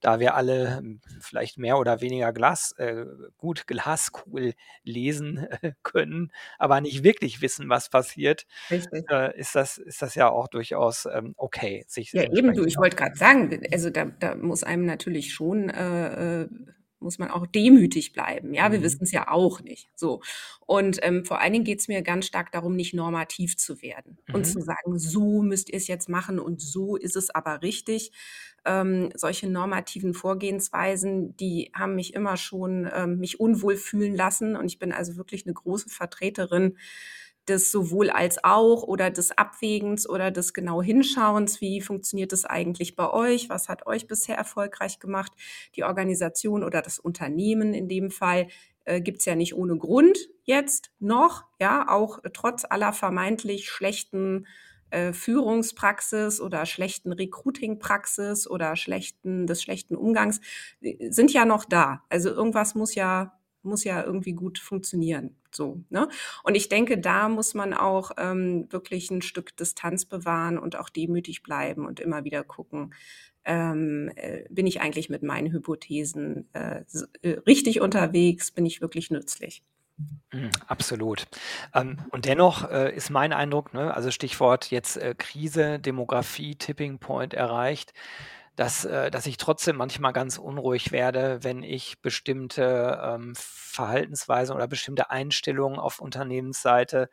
da 0.02 0.20
wir 0.20 0.34
alle 0.34 0.78
hm, 0.78 1.00
vielleicht 1.20 1.56
mehr 1.56 1.78
oder 1.78 2.00
weniger 2.00 2.32
Glas, 2.32 2.72
äh, 2.76 3.06
gut 3.38 3.66
Glaskugel 3.66 4.54
lesen 4.84 5.46
äh, 5.62 5.72
können, 5.82 6.32
aber 6.58 6.80
nicht 6.80 7.02
wirklich 7.04 7.40
wissen, 7.40 7.68
was 7.70 7.88
passiert, 7.88 8.46
äh, 8.70 9.38
ist, 9.38 9.54
das, 9.54 9.78
ist 9.78 10.02
das 10.02 10.14
ja 10.14 10.28
auch 10.28 10.48
durchaus 10.48 11.06
ähm, 11.06 11.34
okay, 11.36 11.84
sich 11.88 12.12
Ja, 12.12 12.24
eben 12.24 12.52
du, 12.52 12.64
ich 12.64 12.76
wollte 12.76 12.96
gerade 12.96 13.16
sagen, 13.16 13.62
also 13.72 13.90
da, 13.90 14.04
da 14.04 14.34
muss 14.34 14.64
einem 14.64 14.84
natürlich 14.84 15.32
schon, 15.32 15.70
äh, 15.70 16.42
äh, 16.42 16.48
muss 17.02 17.18
man 17.18 17.30
auch 17.30 17.46
demütig 17.46 18.12
bleiben. 18.12 18.54
Ja, 18.54 18.72
wir 18.72 18.80
Mhm. 18.80 18.82
wissen 18.82 19.02
es 19.04 19.12
ja 19.12 19.28
auch 19.28 19.60
nicht. 19.62 19.90
So. 19.96 20.22
Und 20.66 20.98
ähm, 21.02 21.24
vor 21.24 21.40
allen 21.40 21.52
Dingen 21.52 21.64
geht 21.64 21.80
es 21.80 21.88
mir 21.88 22.02
ganz 22.02 22.26
stark 22.26 22.52
darum, 22.52 22.76
nicht 22.76 22.94
normativ 22.94 23.56
zu 23.56 23.82
werden 23.82 24.18
und 24.30 24.46
Mhm. 24.46 24.52
zu 24.52 24.60
sagen, 24.60 24.98
so 24.98 25.42
müsst 25.42 25.68
ihr 25.70 25.76
es 25.76 25.86
jetzt 25.88 26.08
machen 26.08 26.38
und 26.38 26.60
so 26.60 26.96
ist 26.96 27.16
es 27.16 27.30
aber 27.30 27.62
richtig. 27.62 28.12
Ähm, 28.64 29.10
solche 29.16 29.48
normativen 29.50 30.14
Vorgehensweisen, 30.14 31.36
die 31.36 31.72
haben 31.74 31.96
mich 31.96 32.14
immer 32.14 32.36
schon 32.36 32.88
ähm, 32.94 33.18
mich 33.18 33.40
unwohl 33.40 33.76
fühlen 33.76 34.14
lassen. 34.14 34.56
Und 34.56 34.66
ich 34.66 34.78
bin 34.78 34.92
also 34.92 35.16
wirklich 35.16 35.44
eine 35.46 35.54
große 35.54 35.88
Vertreterin 35.88 36.76
des 37.48 37.72
sowohl 37.72 38.10
als 38.10 38.42
auch 38.44 38.82
oder 38.82 39.10
des 39.10 39.36
Abwägens 39.36 40.08
oder 40.08 40.30
des 40.30 40.54
genau 40.54 40.82
Hinschauens. 40.82 41.60
Wie 41.60 41.80
funktioniert 41.80 42.32
es 42.32 42.44
eigentlich 42.44 42.96
bei 42.96 43.10
euch? 43.10 43.48
Was 43.48 43.68
hat 43.68 43.86
euch 43.86 44.06
bisher 44.06 44.36
erfolgreich 44.36 44.98
gemacht? 44.98 45.32
Die 45.76 45.84
Organisation 45.84 46.62
oder 46.62 46.82
das 46.82 46.98
Unternehmen 46.98 47.74
in 47.74 47.88
dem 47.88 48.10
Fall 48.10 48.48
äh, 48.84 49.00
gibt's 49.00 49.24
ja 49.24 49.34
nicht 49.34 49.54
ohne 49.54 49.76
Grund 49.76 50.18
jetzt 50.44 50.90
noch, 50.98 51.44
ja, 51.60 51.88
auch 51.88 52.20
trotz 52.32 52.64
aller 52.68 52.92
vermeintlich 52.92 53.68
schlechten 53.68 54.46
äh, 54.90 55.12
Führungspraxis 55.12 56.40
oder 56.40 56.66
schlechten 56.66 57.12
Recruitingpraxis 57.12 58.48
oder 58.48 58.76
schlechten, 58.76 59.46
des 59.46 59.62
schlechten 59.62 59.96
Umgangs, 59.96 60.40
äh, 60.80 61.10
sind 61.10 61.32
ja 61.32 61.44
noch 61.44 61.64
da. 61.64 62.04
Also 62.08 62.28
irgendwas 62.30 62.74
muss 62.74 62.94
ja, 62.94 63.38
muss 63.64 63.84
ja 63.84 64.02
irgendwie 64.02 64.32
gut 64.32 64.58
funktionieren. 64.58 65.36
So, 65.50 65.82
ne? 65.90 66.08
Und 66.42 66.54
ich 66.54 66.68
denke, 66.68 66.98
da 66.98 67.28
muss 67.28 67.54
man 67.54 67.74
auch 67.74 68.12
ähm, 68.18 68.66
wirklich 68.70 69.10
ein 69.10 69.22
Stück 69.22 69.56
Distanz 69.56 70.04
bewahren 70.04 70.58
und 70.58 70.76
auch 70.76 70.88
demütig 70.88 71.42
bleiben 71.42 71.86
und 71.86 72.00
immer 72.00 72.24
wieder 72.24 72.44
gucken, 72.44 72.94
ähm, 73.44 74.10
äh, 74.16 74.44
bin 74.50 74.66
ich 74.66 74.80
eigentlich 74.80 75.08
mit 75.08 75.22
meinen 75.22 75.52
Hypothesen 75.52 76.48
äh, 76.52 76.84
äh, 77.22 77.30
richtig 77.46 77.80
unterwegs, 77.80 78.50
bin 78.50 78.66
ich 78.66 78.80
wirklich 78.80 79.10
nützlich. 79.10 79.62
Mhm, 80.32 80.50
Absolut. 80.66 81.26
Ähm, 81.74 81.98
und 82.10 82.24
dennoch 82.24 82.70
äh, 82.70 82.94
ist 82.94 83.10
mein 83.10 83.32
Eindruck, 83.32 83.74
ne, 83.74 83.94
also 83.94 84.10
Stichwort 84.10 84.70
jetzt 84.70 84.96
äh, 84.96 85.14
Krise, 85.16 85.78
Demografie, 85.78 86.54
Tipping 86.54 86.98
Point 86.98 87.34
erreicht, 87.34 87.92
dass, 88.56 88.84
äh, 88.84 89.10
dass 89.10 89.26
ich 89.26 89.36
trotzdem 89.38 89.76
manchmal 89.76 90.12
ganz 90.12 90.38
unruhig 90.38 90.92
werde, 90.92 91.38
wenn 91.42 91.62
ich 91.62 92.00
bestimmte 92.02 93.00
ähm, 93.02 93.34
Verhaltensweisen 93.36 94.54
oder 94.54 94.68
bestimmte 94.68 95.10
Einstellungen 95.10 95.78
auf 95.78 96.00
Unternehmensseite 96.00 97.08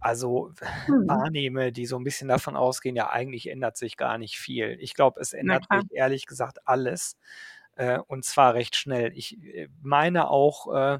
also 0.00 0.52
Mhm. 0.88 1.06
wahrnehme, 1.06 1.72
die 1.72 1.86
so 1.86 1.98
ein 1.98 2.04
bisschen 2.04 2.28
davon 2.28 2.56
ausgehen, 2.56 2.96
ja, 2.96 3.10
eigentlich 3.10 3.48
ändert 3.50 3.76
sich 3.76 3.96
gar 3.96 4.18
nicht 4.18 4.38
viel. 4.38 4.76
Ich 4.80 4.94
glaube, 4.94 5.20
es 5.20 5.32
ändert 5.32 5.64
sich 5.72 5.84
ehrlich 5.90 6.26
gesagt 6.26 6.66
alles 6.66 7.16
äh, 7.76 7.98
und 7.98 8.24
zwar 8.24 8.54
recht 8.54 8.76
schnell. 8.76 9.12
Ich 9.14 9.38
äh, 9.42 9.68
meine 9.82 10.30
auch 10.30 10.72
äh, 10.74 10.98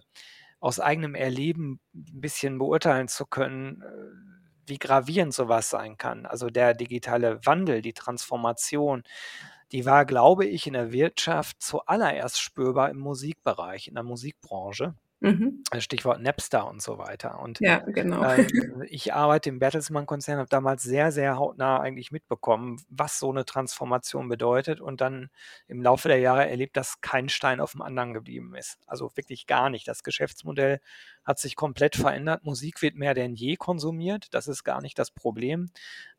aus 0.61 0.81
eigenem 0.81 1.15
Erleben 1.15 1.81
ein 1.95 2.21
bisschen 2.21 2.59
beurteilen 2.59 3.09
zu 3.09 3.27
können, 3.27 3.83
äh, 3.83 4.31
wie 4.67 4.79
gravierend 4.79 5.35
sowas 5.35 5.71
sein 5.71 5.97
kann. 5.97 6.27
Also 6.27 6.49
der 6.51 6.75
digitale 6.75 7.41
Wandel, 7.45 7.83
die 7.83 7.95
Transformation, 7.95 9.03
die 9.73 9.85
war, 9.87 10.05
glaube 10.05 10.47
ich, 10.47 10.67
in 10.67 10.73
der 10.75 10.93
Wirtschaft 10.93 11.63
zuallererst 11.63 12.41
spürbar 12.41 12.91
im 12.91 12.99
Musikbereich, 12.99 13.89
in 13.89 13.95
der 13.95 14.05
Musikbranche. 14.05 14.95
Mhm. 15.21 15.63
Stichwort 15.79 16.23
Napster 16.23 16.67
und 16.67 16.81
so 16.81 16.97
weiter. 16.97 17.41
Und 17.41 17.61
Ja, 17.61 17.79
genau. 17.81 18.25
ähm, 18.25 18.49
ich 18.89 19.13
arbeite 19.13 19.51
im 19.51 19.59
Bertelsmann-Konzern, 19.59 20.39
habe 20.39 20.49
damals 20.49 20.83
sehr, 20.83 21.13
sehr 21.13 21.37
hautnah 21.37 21.79
eigentlich 21.79 22.11
mitbekommen, 22.11 22.83
was 22.89 23.19
so 23.19 23.31
eine 23.31 23.45
Transformation 23.45 24.29
bedeutet 24.29 24.81
und 24.81 25.03
dann 25.03 25.29
im 25.69 25.83
Laufe 25.83 26.09
der 26.09 26.19
Jahre 26.19 26.49
erlebt, 26.49 26.77
dass 26.77 27.03
kein 27.03 27.29
Stein 27.29 27.61
auf 27.61 27.73
dem 27.73 27.83
anderen 27.83 28.15
geblieben 28.15 28.55
ist. 28.55 28.79
Also 28.87 29.13
wirklich 29.15 29.47
gar 29.47 29.69
nicht. 29.69 29.87
Das 29.87 30.03
Geschäftsmodell 30.03 30.81
hat 31.23 31.39
sich 31.39 31.55
komplett 31.55 31.97
verändert. 31.97 32.45
Musik 32.45 32.81
wird 32.81 32.95
mehr 32.95 33.13
denn 33.13 33.35
je 33.35 33.57
konsumiert. 33.57 34.33
Das 34.33 34.49
ist 34.49 34.65
gar 34.65 34.81
nicht 34.81 34.99
das 34.99 35.11
Problem. 35.11 35.71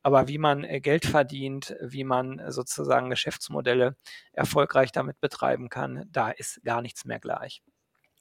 Aber 0.04 0.28
wie 0.28 0.38
man 0.38 0.64
äh, 0.64 0.80
Geld 0.80 1.06
verdient, 1.06 1.76
wie 1.82 2.04
man 2.04 2.38
äh, 2.40 2.52
sozusagen 2.52 3.10
Geschäftsmodelle 3.10 3.96
erfolgreich 4.32 4.92
damit 4.92 5.20
betreiben 5.20 5.70
kann, 5.70 6.08
da 6.12 6.30
ist 6.30 6.64
gar 6.64 6.82
nichts 6.84 7.06
mehr 7.06 7.20
gleich. 7.20 7.64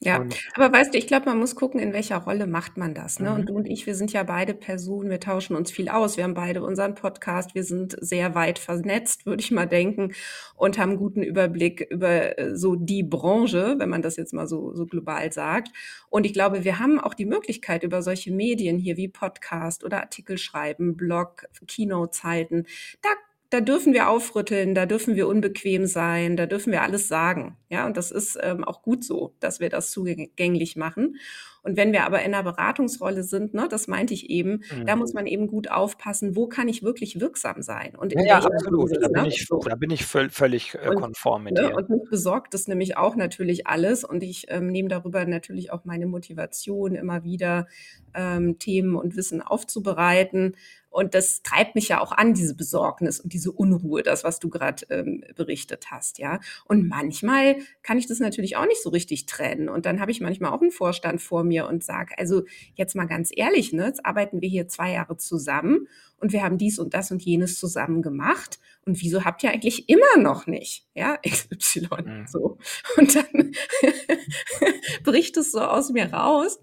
Ja, 0.02 0.18
Und 0.18 0.34
aber 0.54 0.72
weißt 0.72 0.94
du, 0.94 0.98
ich 0.98 1.06
glaube, 1.06 1.26
man 1.26 1.38
muss 1.38 1.54
gucken, 1.54 1.78
in 1.78 1.92
welcher 1.92 2.16
Rolle 2.16 2.46
macht 2.46 2.78
man 2.78 2.94
das, 2.94 3.20
ne? 3.20 3.28
mhm, 3.28 3.36
Und 3.36 3.46
du 3.50 3.54
und 3.54 3.66
ich, 3.66 3.84
wir 3.84 3.94
sind 3.94 4.12
ja 4.14 4.22
beide 4.22 4.54
Personen, 4.54 5.10
wir 5.10 5.20
tauschen 5.20 5.54
uns 5.54 5.70
viel 5.70 5.90
aus. 5.90 6.16
Wir 6.16 6.24
haben 6.24 6.32
beide 6.32 6.62
unseren 6.62 6.94
Podcast, 6.94 7.54
wir 7.54 7.64
sind 7.64 7.96
sehr 8.00 8.34
weit 8.34 8.58
vernetzt, 8.58 9.26
würde 9.26 9.42
ich 9.42 9.50
mal 9.50 9.66
denken, 9.66 10.14
und 10.56 10.78
haben 10.78 10.96
guten 10.96 11.22
Überblick 11.22 11.82
über 11.90 12.38
äh, 12.38 12.56
so 12.56 12.76
die 12.76 13.02
Branche, 13.02 13.74
wenn 13.76 13.90
man 13.90 14.00
das 14.00 14.16
jetzt 14.16 14.32
mal 14.32 14.46
so, 14.46 14.74
so 14.74 14.86
global 14.86 15.30
sagt. 15.34 15.68
Und 16.08 16.24
ich 16.24 16.32
glaube, 16.32 16.64
wir 16.64 16.78
haben 16.78 16.98
auch 16.98 17.12
die 17.12 17.26
Möglichkeit, 17.26 17.82
über 17.82 18.00
solche 18.00 18.32
Medien 18.32 18.78
hier 18.78 18.96
wie 18.96 19.08
Podcast 19.08 19.84
oder 19.84 20.00
Artikel 20.00 20.38
schreiben, 20.38 20.96
Blog, 20.96 21.44
Keynotes 21.66 22.24
halten, 22.24 22.64
da 23.02 23.10
da 23.50 23.60
dürfen 23.60 23.92
wir 23.92 24.08
aufrütteln, 24.08 24.74
da 24.74 24.86
dürfen 24.86 25.16
wir 25.16 25.28
unbequem 25.28 25.86
sein, 25.86 26.36
da 26.36 26.46
dürfen 26.46 26.72
wir 26.72 26.82
alles 26.82 27.08
sagen. 27.08 27.56
Ja, 27.68 27.86
und 27.86 27.96
das 27.96 28.10
ist 28.10 28.38
ähm, 28.40 28.64
auch 28.64 28.82
gut 28.82 29.04
so, 29.04 29.34
dass 29.40 29.60
wir 29.60 29.68
das 29.68 29.90
zugänglich 29.90 30.76
machen. 30.76 31.16
Und 31.62 31.76
wenn 31.76 31.92
wir 31.92 32.04
aber 32.04 32.22
in 32.22 32.34
einer 32.34 32.42
Beratungsrolle 32.42 33.22
sind, 33.22 33.54
ne, 33.54 33.66
das 33.68 33.88
meinte 33.88 34.14
ich 34.14 34.30
eben, 34.30 34.62
da 34.86 34.96
muss 34.96 35.12
mhm. 35.12 35.16
man 35.16 35.26
eben 35.26 35.46
gut 35.46 35.70
aufpassen, 35.70 36.36
wo 36.36 36.46
kann 36.46 36.68
ich 36.68 36.82
wirklich 36.82 37.20
wirksam 37.20 37.62
sein 37.62 37.94
und 37.96 38.12
Ja, 38.12 38.22
ja, 38.22 38.38
absolut. 38.38 38.90
Da 39.00 39.08
bin 39.08 39.22
ne? 39.22 39.28
ich 39.28 39.46
da 39.48 39.74
bin 39.76 39.90
ich 39.90 40.06
völ 40.06 40.30
völlig, 40.30 40.74
äh, 40.74 40.88
Und, 40.88 40.96
konform 40.96 41.44
mit 41.44 41.54
ne, 41.54 41.68
dir. 41.68 41.76
und 41.76 41.90
mich 41.90 42.08
besorgt 42.08 42.54
das 42.54 42.68
nämlich 42.68 42.96
auch 42.96 43.16
natürlich 43.16 43.66
alles. 43.66 44.04
Und 44.04 44.22
ich 44.22 44.46
ähm, 44.48 44.68
nehme 44.68 44.88
darüber 44.88 45.24
natürlich 45.24 45.72
auch 45.72 45.84
meine 45.84 46.06
Motivation, 46.06 46.94
immer 46.94 47.24
wieder 47.24 47.66
ähm, 48.14 48.58
Themen 48.58 48.96
und 48.96 49.16
Wissen 49.16 49.42
aufzubereiten. 49.42 50.56
Und 50.90 51.14
das 51.14 51.42
treibt 51.42 51.76
mich 51.76 51.88
ja 51.88 52.00
auch 52.00 52.10
an, 52.10 52.34
diese 52.34 52.56
Besorgnis 52.56 53.20
und 53.20 53.32
diese 53.32 53.52
Unruhe, 53.52 54.02
das, 54.02 54.24
was 54.24 54.40
du 54.40 54.48
gerade 54.48 54.84
ähm, 54.90 55.22
berichtet 55.36 55.86
hast, 55.92 56.18
ja. 56.18 56.40
Und 56.64 56.88
manchmal 56.88 57.58
kann 57.82 57.96
ich 57.96 58.08
das 58.08 58.18
natürlich 58.18 58.56
auch 58.56 58.66
nicht 58.66 58.82
so 58.82 58.90
richtig 58.90 59.26
trennen. 59.26 59.68
Und 59.68 59.86
dann 59.86 60.00
habe 60.00 60.10
ich 60.10 60.20
manchmal 60.20 60.52
auch 60.52 60.60
einen 60.60 60.72
Vorstand 60.72 61.22
vor 61.22 61.44
mir 61.44 61.49
und 61.68 61.84
sage, 61.84 62.16
also 62.18 62.44
jetzt 62.74 62.94
mal 62.94 63.06
ganz 63.06 63.30
ehrlich, 63.34 63.72
ne, 63.72 63.86
jetzt 63.86 64.04
arbeiten 64.06 64.40
wir 64.40 64.48
hier 64.48 64.68
zwei 64.68 64.92
Jahre 64.92 65.16
zusammen 65.16 65.88
und 66.18 66.32
wir 66.32 66.42
haben 66.42 66.58
dies 66.58 66.78
und 66.78 66.94
das 66.94 67.10
und 67.10 67.22
jenes 67.22 67.58
zusammen 67.58 68.02
gemacht. 68.02 68.58
Und 68.86 69.00
wieso 69.02 69.24
habt 69.24 69.42
ihr 69.42 69.50
eigentlich 69.50 69.88
immer 69.88 70.16
noch 70.18 70.46
nicht, 70.46 70.86
ja, 70.94 71.18
XY 71.26 71.88
Mhm. 72.04 72.26
so? 72.26 72.58
Und 72.96 73.14
dann 73.16 73.52
bricht 75.04 75.36
es 75.36 75.52
so 75.52 75.60
aus 75.60 75.90
mir 75.90 76.12
raus. 76.12 76.60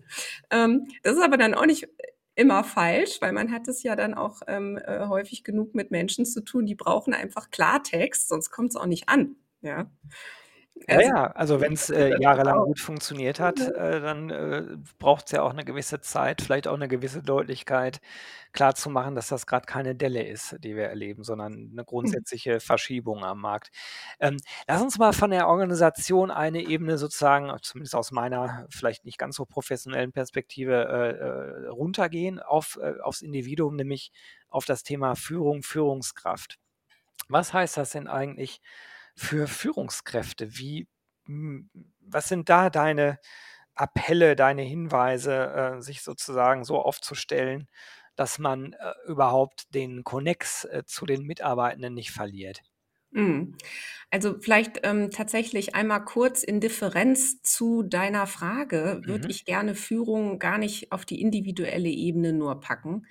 Ähm, 0.51 0.87
das 1.03 1.17
ist 1.17 1.23
aber 1.23 1.37
dann 1.37 1.53
auch 1.53 1.65
nicht 1.65 1.87
immer 2.35 2.63
falsch, 2.63 3.19
weil 3.19 3.33
man 3.33 3.51
hat 3.51 3.67
es 3.67 3.81
ja 3.83 3.95
dann 3.95 4.13
auch 4.13 4.41
ähm, 4.47 4.77
äh, 4.77 5.07
häufig 5.07 5.43
genug 5.43 5.73
mit 5.73 5.89
Menschen 5.89 6.25
zu 6.25 6.41
tun, 6.41 6.67
die 6.67 6.75
brauchen 6.75 7.13
einfach 7.13 7.49
Klartext, 7.49 8.29
sonst 8.29 8.51
kommt 8.51 8.69
es 8.69 8.75
auch 8.75 8.85
nicht 8.85 9.09
an. 9.09 9.35
Ja. 9.61 9.89
Ja, 10.85 10.99
Also, 10.99 11.11
ja, 11.15 11.25
also 11.31 11.59
wenn's, 11.59 11.89
äh, 11.89 12.11
jahrelang 12.11 12.61
gut 12.61 12.79
funktioniert 12.79 13.39
hat, 13.39 13.67
äh, 13.67 13.99
dann, 13.99 14.29
äh, 14.29 14.77
braucht's 14.99 15.31
ja 15.31 15.41
auch 15.41 15.51
'ne 15.53 15.65
gewisse 15.65 15.99
Zeit, 16.01 16.41
vielleicht 16.41 16.67
auch 16.67 16.77
'ne 16.77 16.87
gewisse 16.87 17.21
Deutlichkeit, 17.23 17.99
klarzumachen, 18.53 19.15
dass 19.15 19.27
das 19.27 19.45
grad 19.47 19.67
keine 19.67 19.95
Delle 19.95 20.23
ist, 20.25 20.55
die 20.63 20.75
wir 20.75 20.85
erleben, 20.85 21.23
sondern 21.23 21.71
'ne 21.73 21.83
Mhm. 22.03 22.17
grundsätzliche 22.23 22.59
Verschiebung 22.61 23.25
am 23.25 23.41
Markt. 23.41 23.69
Ähm, 24.19 24.37
lass 24.67 24.81
uns 24.81 24.97
mal 24.97 25.13
von 25.13 25.31
der 25.31 25.47
Organisation 25.49 26.31
eine 26.31 26.61
Ebene 26.61 26.97
sozusagen, 26.97 27.51
zumindest 27.63 27.95
aus 27.95 28.11
meiner 28.11 28.65
vielleicht 28.69 29.03
nicht 29.03 29.17
ganz 29.17 29.35
so 29.35 29.45
professionellen 29.45 30.11
Perspektive, 30.13 30.85
äh, 30.85 31.65
äh, 31.65 31.67
runtergehen 31.69 32.39
auf 32.39 32.77
äh, 32.81 32.99
aufs 33.01 33.21
Individuum, 33.21 33.75
nämlich 33.75 34.11
auf 34.47 34.63
das 34.65 34.83
Thema 34.83 35.15
Führung, 35.15 35.63
Führungskraft. 35.63 36.59
Was 37.29 37.53
heißt 37.53 37.77
das 37.77 37.91
denn 37.91 38.07
eigentlich 38.07 38.61
für 39.17 39.47
Führungskräfte? 39.47 40.57
Wie 40.57 40.87
hm, 41.27 41.69
was 42.01 42.29
sind 42.29 42.49
da 42.49 42.69
deine 42.71 43.19
Appelle, 43.75 44.35
deine 44.37 44.63
Hinweise, 44.63 45.77
äh, 45.79 45.81
sich 45.81 46.01
sozusagen 46.03 46.63
so 46.65 46.81
aufzustellen, 46.81 47.69
dass 48.15 48.39
man, 48.39 48.73
äh, 48.73 48.93
überhaupt 49.07 49.73
den 49.75 50.03
Konnex, 50.05 50.65
äh, 50.65 50.83
zu 50.87 51.05
den 51.05 51.23
Mitarbeitenden 51.23 51.93
nicht 51.95 52.11
verliert? 52.11 52.61
Mhm. 53.11 53.55
Also, 54.11 54.37
vielleicht, 54.39 54.81
ähm, 54.83 55.11
tatsächlich 55.11 55.75
einmal 55.75 56.03
kurz 56.05 56.43
in 56.43 56.59
Differenz 56.59 57.41
zu 57.41 57.83
deiner 57.83 58.27
Frage 58.27 59.03
würde 59.05 59.25
Mhm. 59.25 59.31
ich 59.31 59.45
gerne 59.45 59.75
Führung 59.75 60.39
gar 60.39 60.57
nicht 60.57 60.91
auf 60.91 61.05
die 61.05 61.21
individuelle 61.21 61.89
Ebene 61.89 62.33
nur 62.33 62.59
packen, 62.59 63.07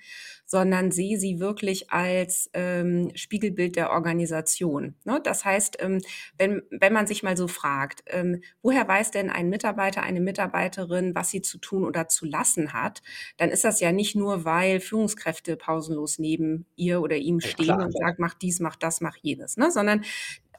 sondern 0.47 0.91
sehe 0.91 1.19
sie 1.19 1.39
wirklich 1.39 1.91
als, 1.91 2.49
ähm, 2.53 3.11
Spiegelbild 3.15 3.75
der 3.75 3.91
Organisation, 3.91 4.95
ne? 5.05 5.21
Das 5.23 5.45
heißt, 5.45 5.77
ähm, 5.81 5.99
wenn 6.39 6.63
wenn 6.71 6.93
man 6.93 7.05
sich 7.07 7.21
mal 7.23 7.37
so 7.37 7.47
fragt, 7.47 8.03
ähm, 8.07 8.41
woher 8.63 8.87
weiß 8.87 9.11
denn 9.11 9.29
ein 9.29 9.49
Mitarbeiter, 9.49 10.03
eine 10.03 10.21
Mitarbeiterin, 10.21 11.13
was 11.15 11.29
sie 11.29 11.41
zu 11.43 11.59
tun 11.59 11.83
oder 11.85 12.07
zu 12.07 12.25
lassen 12.25 12.73
hat, 12.73 13.01
dann 13.37 13.49
ist 13.49 13.63
das 13.63 13.79
ja 13.81 13.91
nicht 13.91 14.15
nur, 14.15 14.45
weil 14.45 14.79
Führungskräfte 14.79 15.57
pausenlos 15.57 16.19
neben 16.19 16.65
ihr 16.75 17.01
oder 17.01 17.17
ihm 17.17 17.41
stehen 17.41 17.79
klar. 17.79 17.83
und 17.83 17.93
sagen: 17.95 18.15
„Mach 18.19 18.33
dies, 18.35 18.59
mach 18.59 18.75
das, 18.77 19.01
mach 19.01 19.17
jenes“, 19.21 19.57
ne? 19.57 19.71
Sondern 19.71 20.03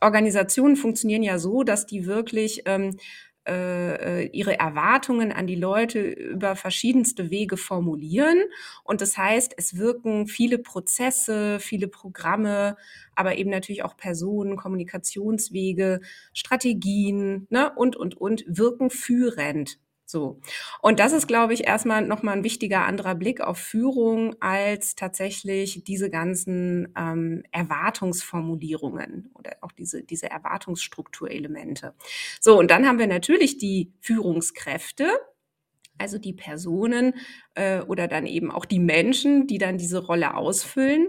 Organisationen 0.00 0.76
funktionieren 0.76 1.22
ja 1.22 1.38
so, 1.38 1.62
dass 1.64 1.86
die 1.86 2.06
wirklich, 2.06 2.62
ähm, 2.66 2.90
äh, 2.90 2.96
äh, 2.96 3.37
ihre 3.46 4.58
Erwartungen 4.58 5.32
an 5.32 5.46
die 5.46 5.54
Leute 5.56 6.00
über 6.00 6.54
verschiedenste 6.56 7.30
Wege 7.30 7.56
formulieren. 7.56 8.42
Und 8.84 9.00
das 9.00 9.16
heißt, 9.16 9.54
es 9.56 9.76
wirken 9.76 10.26
viele 10.26 10.58
Prozesse, 10.58 11.58
viele 11.60 11.88
Programme, 11.88 12.76
aber 13.14 13.36
eben 13.36 13.50
natürlich 13.50 13.82
auch 13.84 13.96
Personen, 13.96 14.56
Kommunikationswege, 14.56 16.00
Strategien, 16.34 17.46
ne, 17.50 17.72
und, 17.74 17.96
und, 17.96 18.16
und, 18.16 18.44
wirken 18.48 18.90
führend. 18.90 19.78
So. 20.10 20.40
Und 20.80 21.00
das 21.00 21.12
ist, 21.12 21.26
glaube 21.28 21.52
ich, 21.52 21.66
erst 21.66 21.84
mal 21.84 22.00
noch 22.06 22.22
mal 22.22 22.32
'n 22.36 22.42
wichtiger 22.44 22.86
anderer 22.86 23.14
Blick 23.14 23.42
auf 23.42 23.58
Führung 23.58 24.34
als 24.40 24.94
tatsächlich 24.94 25.84
diese 25.84 26.08
ganzen, 26.08 26.88
ähm, 26.96 27.42
Erwartungsformulierungen 27.52 29.30
oder 29.34 29.56
auch 29.60 29.72
diese 29.72 30.02
diese 30.02 30.30
Erwartungsstrukturelemente. 30.30 31.94
So, 32.40 32.58
und 32.58 32.70
dann 32.70 32.86
haben 32.86 32.98
wir 32.98 33.06
natürlich 33.06 33.58
die 33.58 33.92
Führungskräfte, 34.00 35.06
also 35.98 36.18
die 36.18 36.34
Personen, 36.34 37.14
äh, 37.54 37.80
oder 37.82 38.08
dann 38.08 38.26
eben 38.26 38.50
auch 38.52 38.64
die 38.66 38.80
Menschen, 38.80 39.46
die 39.48 39.58
dann 39.58 39.78
diese 39.78 39.98
Rolle 40.06 40.34
ausfüllen. 40.36 41.08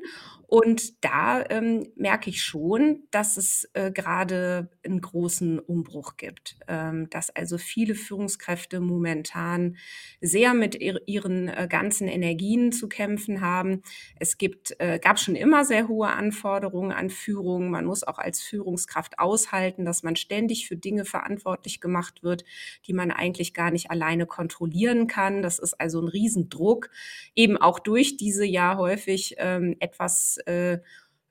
Und 0.51 1.05
da, 1.05 1.43
ähm, 1.51 1.85
merke 1.95 2.31
ich 2.31 2.41
schon, 2.41 3.03
dass 3.11 3.37
es, 3.37 3.69
äh, 3.73 3.91
grade 3.91 4.71
'n 4.83 4.99
großen 4.99 5.59
Umbruch 5.59 6.17
gibt, 6.17 6.57
ähm, 6.67 7.07
dass 7.11 7.29
also 7.29 7.59
viele 7.59 7.93
Führungskräfte 7.93 8.79
momentan 8.79 9.77
sehr 10.21 10.55
mit 10.55 10.73
ir 10.81 11.01
ihren, 11.05 11.49
äh, 11.49 11.67
ganzen 11.69 12.07
Energien 12.07 12.71
zu 12.71 12.89
kämpfen 12.89 13.41
haben. 13.41 13.83
Es 14.19 14.39
gibt 14.39 14.75
äh, 14.79 14.97
gab 14.97 15.19
schon 15.19 15.35
immer 15.35 15.65
sehr 15.65 15.87
hohe 15.87 16.07
Anforderungen 16.09 16.91
an 16.93 17.11
Führung. 17.11 17.69
Man 17.69 17.85
muss 17.85 18.03
auch 18.03 18.17
als 18.17 18.41
Führungskraft 18.41 19.19
aushalten, 19.19 19.85
dass 19.85 20.01
man 20.01 20.15
ständig 20.15 20.67
für 20.67 20.77
Dinge 20.77 21.05
verantwortlich 21.05 21.79
gemacht 21.79 22.23
wird, 22.23 22.43
die 22.87 22.93
man 22.93 23.11
eigentlich 23.11 23.53
gar 23.53 23.69
nicht 23.69 23.91
alleine 23.91 24.25
kontrollieren 24.25 25.05
kann. 25.05 25.43
Das 25.43 25.59
ist 25.59 25.79
also 25.79 25.99
'n 26.01 26.07
Riesendruck, 26.07 26.89
eben 27.35 27.55
auch 27.57 27.77
durch 27.77 28.17
diese 28.17 28.45
ja 28.45 28.77
häufig, 28.77 29.35
ähm, 29.37 29.75
etwas, 29.79 30.38
äh, 30.47 30.79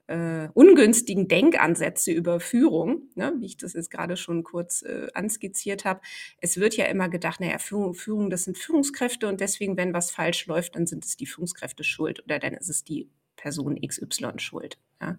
äh, 0.09 0.49
ungünstigen 0.55 1.29
Denkansätze 1.29 2.11
über 2.13 2.41
Führung, 2.41 3.03
ne, 3.15 3.35
wie 3.39 3.47
ich 3.47 3.57
das 3.59 3.75
jetzt 3.75 3.91
grade 3.91 4.17
schon 4.17 4.43
kurz, 4.43 4.83
äh, 4.83 5.09
anskizziert 5.15 5.85
habe. 5.85 6.01
Es 6.41 6.57
wird 6.57 6.77
ja 6.77 6.87
immer 6.87 7.09
gedacht, 7.09 7.41
na 7.41 7.51
ja, 7.51 7.59
Führung 7.59 7.95
Führung, 7.95 8.31
das 8.31 8.45
sind 8.45 8.57
Führungskräfte 8.57 9.29
und 9.29 9.41
deswegen, 9.41 9.77
wenn 9.77 9.93
was 9.93 10.11
falsch 10.11 10.47
läuft, 10.47 10.77
dann 10.77 10.87
sind 10.87 11.05
es 11.05 11.17
die 11.17 11.27
Führungskräfte 11.27 11.85
schuld 11.85 12.25
oder 12.25 12.39
dann 12.39 12.55
ist 12.55 12.71
es 12.71 12.85
die 12.85 13.09
Person 13.37 13.81
XY 13.81 14.39
schuld, 14.39 14.79
ja? 15.01 15.19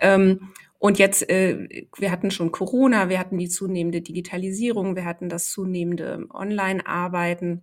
Ähm, 0.00 0.52
und 0.78 0.98
jetzt, 0.98 1.28
äh 1.30 1.86
wir 1.96 2.10
hatten 2.10 2.30
schon 2.30 2.50
Corona, 2.50 3.08
wir 3.08 3.18
hatten 3.18 3.38
die 3.38 3.48
zunehmende 3.48 4.00
Digitalisierung, 4.02 4.96
wir 4.96 5.04
hatten 5.04 5.28
das 5.28 5.50
zunehmende 5.50 6.26
Online-Arbeiten 6.30 7.62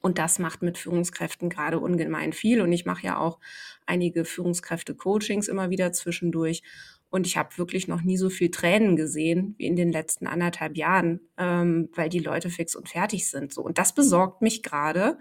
und 0.00 0.18
das 0.18 0.38
macht 0.38 0.62
mit 0.62 0.78
Führungskräften 0.78 1.48
grade 1.50 1.78
ungemein 1.80 2.32
viel. 2.32 2.60
Und 2.60 2.72
ich 2.72 2.84
mache 2.86 3.06
ja 3.06 3.18
auch 3.18 3.38
einige 3.86 4.24
Führungskräfte-Coachings 4.24 5.48
immer 5.48 5.70
wieder 5.70 5.92
zwischendurch. 5.92 6.62
Und 7.10 7.26
ich 7.26 7.36
habe 7.38 7.56
wirklich 7.58 7.88
noch 7.88 8.02
nie 8.02 8.18
so 8.18 8.28
viel 8.30 8.50
Tränen 8.50 8.96
gesehen 8.96 9.54
wie 9.58 9.66
in 9.66 9.76
den 9.76 9.90
letzten 9.92 10.26
1 10.26 10.42
1/2 10.42 10.76
Jahren, 10.76 11.20
ähm, 11.38 11.88
weil 11.94 12.08
die 12.10 12.18
Leute 12.18 12.50
fix 12.50 12.76
und 12.76 12.88
fertig 12.88 13.28
sind, 13.30 13.52
so. 13.52 13.62
Und 13.62 13.78
das 13.78 13.94
besorgt 13.94 14.42
mich 14.42 14.62
grade. 14.62 15.18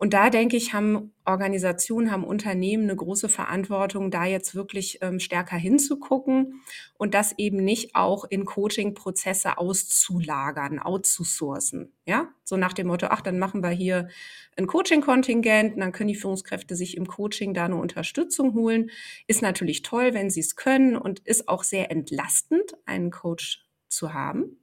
Und 0.00 0.14
da 0.14 0.30
denke 0.30 0.56
ich, 0.56 0.72
haben 0.72 1.12
Organisationen, 1.26 2.10
haben 2.10 2.24
Unternehmen 2.24 2.86
'ne 2.86 2.96
große 2.96 3.28
Verantwortung, 3.28 4.10
da 4.10 4.24
jetzt 4.24 4.54
wirklich, 4.54 4.98
ähm, 5.02 5.20
stärker 5.20 5.58
hinzugucken 5.58 6.62
und 6.96 7.12
das 7.12 7.34
eben 7.36 7.58
nicht 7.62 7.94
auch 7.94 8.24
in 8.24 8.46
Coaching-Prozesse 8.46 9.58
auszulagern, 9.58 10.78
outzusourcen, 10.78 11.92
ja? 12.06 12.28
So 12.44 12.56
nach 12.56 12.72
dem 12.72 12.86
Motto: 12.86 13.08
„Ach, 13.10 13.20
dann 13.20 13.38
machen 13.38 13.62
wir 13.62 13.68
hier 13.68 14.08
'n 14.56 14.66
Coaching-Kontingent 14.66 15.74
und 15.74 15.80
dann 15.80 15.92
können 15.92 16.08
die 16.08 16.14
Führungskräfte 16.16 16.76
sich 16.76 16.96
im 16.96 17.06
Coaching 17.06 17.52
da 17.52 17.68
'ne 17.68 17.76
Unterstützung 17.76 18.54
holen.“ 18.54 18.90
Ist 19.26 19.42
natürlich 19.42 19.82
toll, 19.82 20.14
wenn 20.14 20.30
sie's 20.30 20.56
können 20.56 20.96
und 20.96 21.20
ist 21.20 21.46
auch 21.46 21.62
sehr 21.62 21.90
entlastend, 21.90 22.72
einen 22.86 23.10
Coach 23.10 23.66
zu 23.90 24.14
haben, 24.14 24.59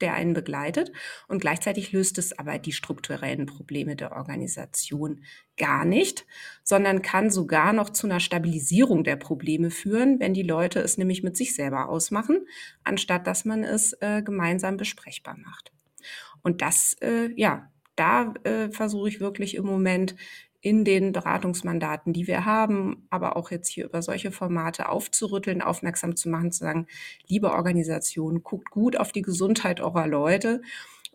der 0.00 0.14
einen 0.14 0.34
begleitet. 0.34 0.92
Und 1.28 1.40
gleichzeitig 1.40 1.92
löst 1.92 2.18
es 2.18 2.38
aber 2.38 2.58
die 2.58 2.72
strukturellen 2.72 3.46
Probleme 3.46 3.96
der 3.96 4.12
Organisation 4.12 5.22
gar 5.56 5.84
nicht, 5.84 6.26
sondern 6.64 7.02
kann 7.02 7.30
sogar 7.30 7.72
noch 7.72 7.90
zu 7.90 8.06
'ner 8.06 8.20
Stabilisierung 8.20 9.04
der 9.04 9.16
Probleme 9.16 9.70
führen, 9.70 10.20
wenn 10.20 10.34
die 10.34 10.42
Leute 10.42 10.80
es 10.80 10.98
nämlich 10.98 11.22
mit 11.22 11.36
sich 11.36 11.54
selber 11.54 11.88
ausmachen, 11.88 12.46
anstatt 12.84 13.26
dass 13.26 13.44
man 13.44 13.64
es, 13.64 13.92
äh, 14.00 14.22
gemeinsam 14.22 14.76
besprechbar 14.76 15.36
macht. 15.38 15.72
Und 16.42 16.62
das, 16.62 16.96
äh 17.02 17.30
ja, 17.36 17.70
da, 17.96 18.34
äh, 18.44 18.70
versuche 18.70 19.08
ich 19.10 19.20
wirklich 19.20 19.54
im 19.56 19.66
Moment 19.66 20.16
in 20.62 20.84
den 20.84 21.12
Beratungsmandaten, 21.12 22.12
die 22.12 22.26
wir 22.26 22.44
haben, 22.44 23.06
aber 23.10 23.36
auch 23.36 23.50
jetzt 23.50 23.68
hier 23.68 23.86
über 23.86 24.02
solche 24.02 24.30
Formate 24.32 24.88
aufzurütteln, 24.88 25.62
aufmerksam 25.62 26.16
zu 26.16 26.28
machen, 26.28 26.52
zu 26.52 26.60
sagen: 26.60 26.86
„Liebe 27.28 27.52
Organisation, 27.52 28.42
guckt 28.42 28.70
gut 28.70 28.96
auf 28.96 29.12
die 29.12 29.22
Gesundheit 29.22 29.80
eurer 29.80 30.06
Leute.“ 30.06 30.62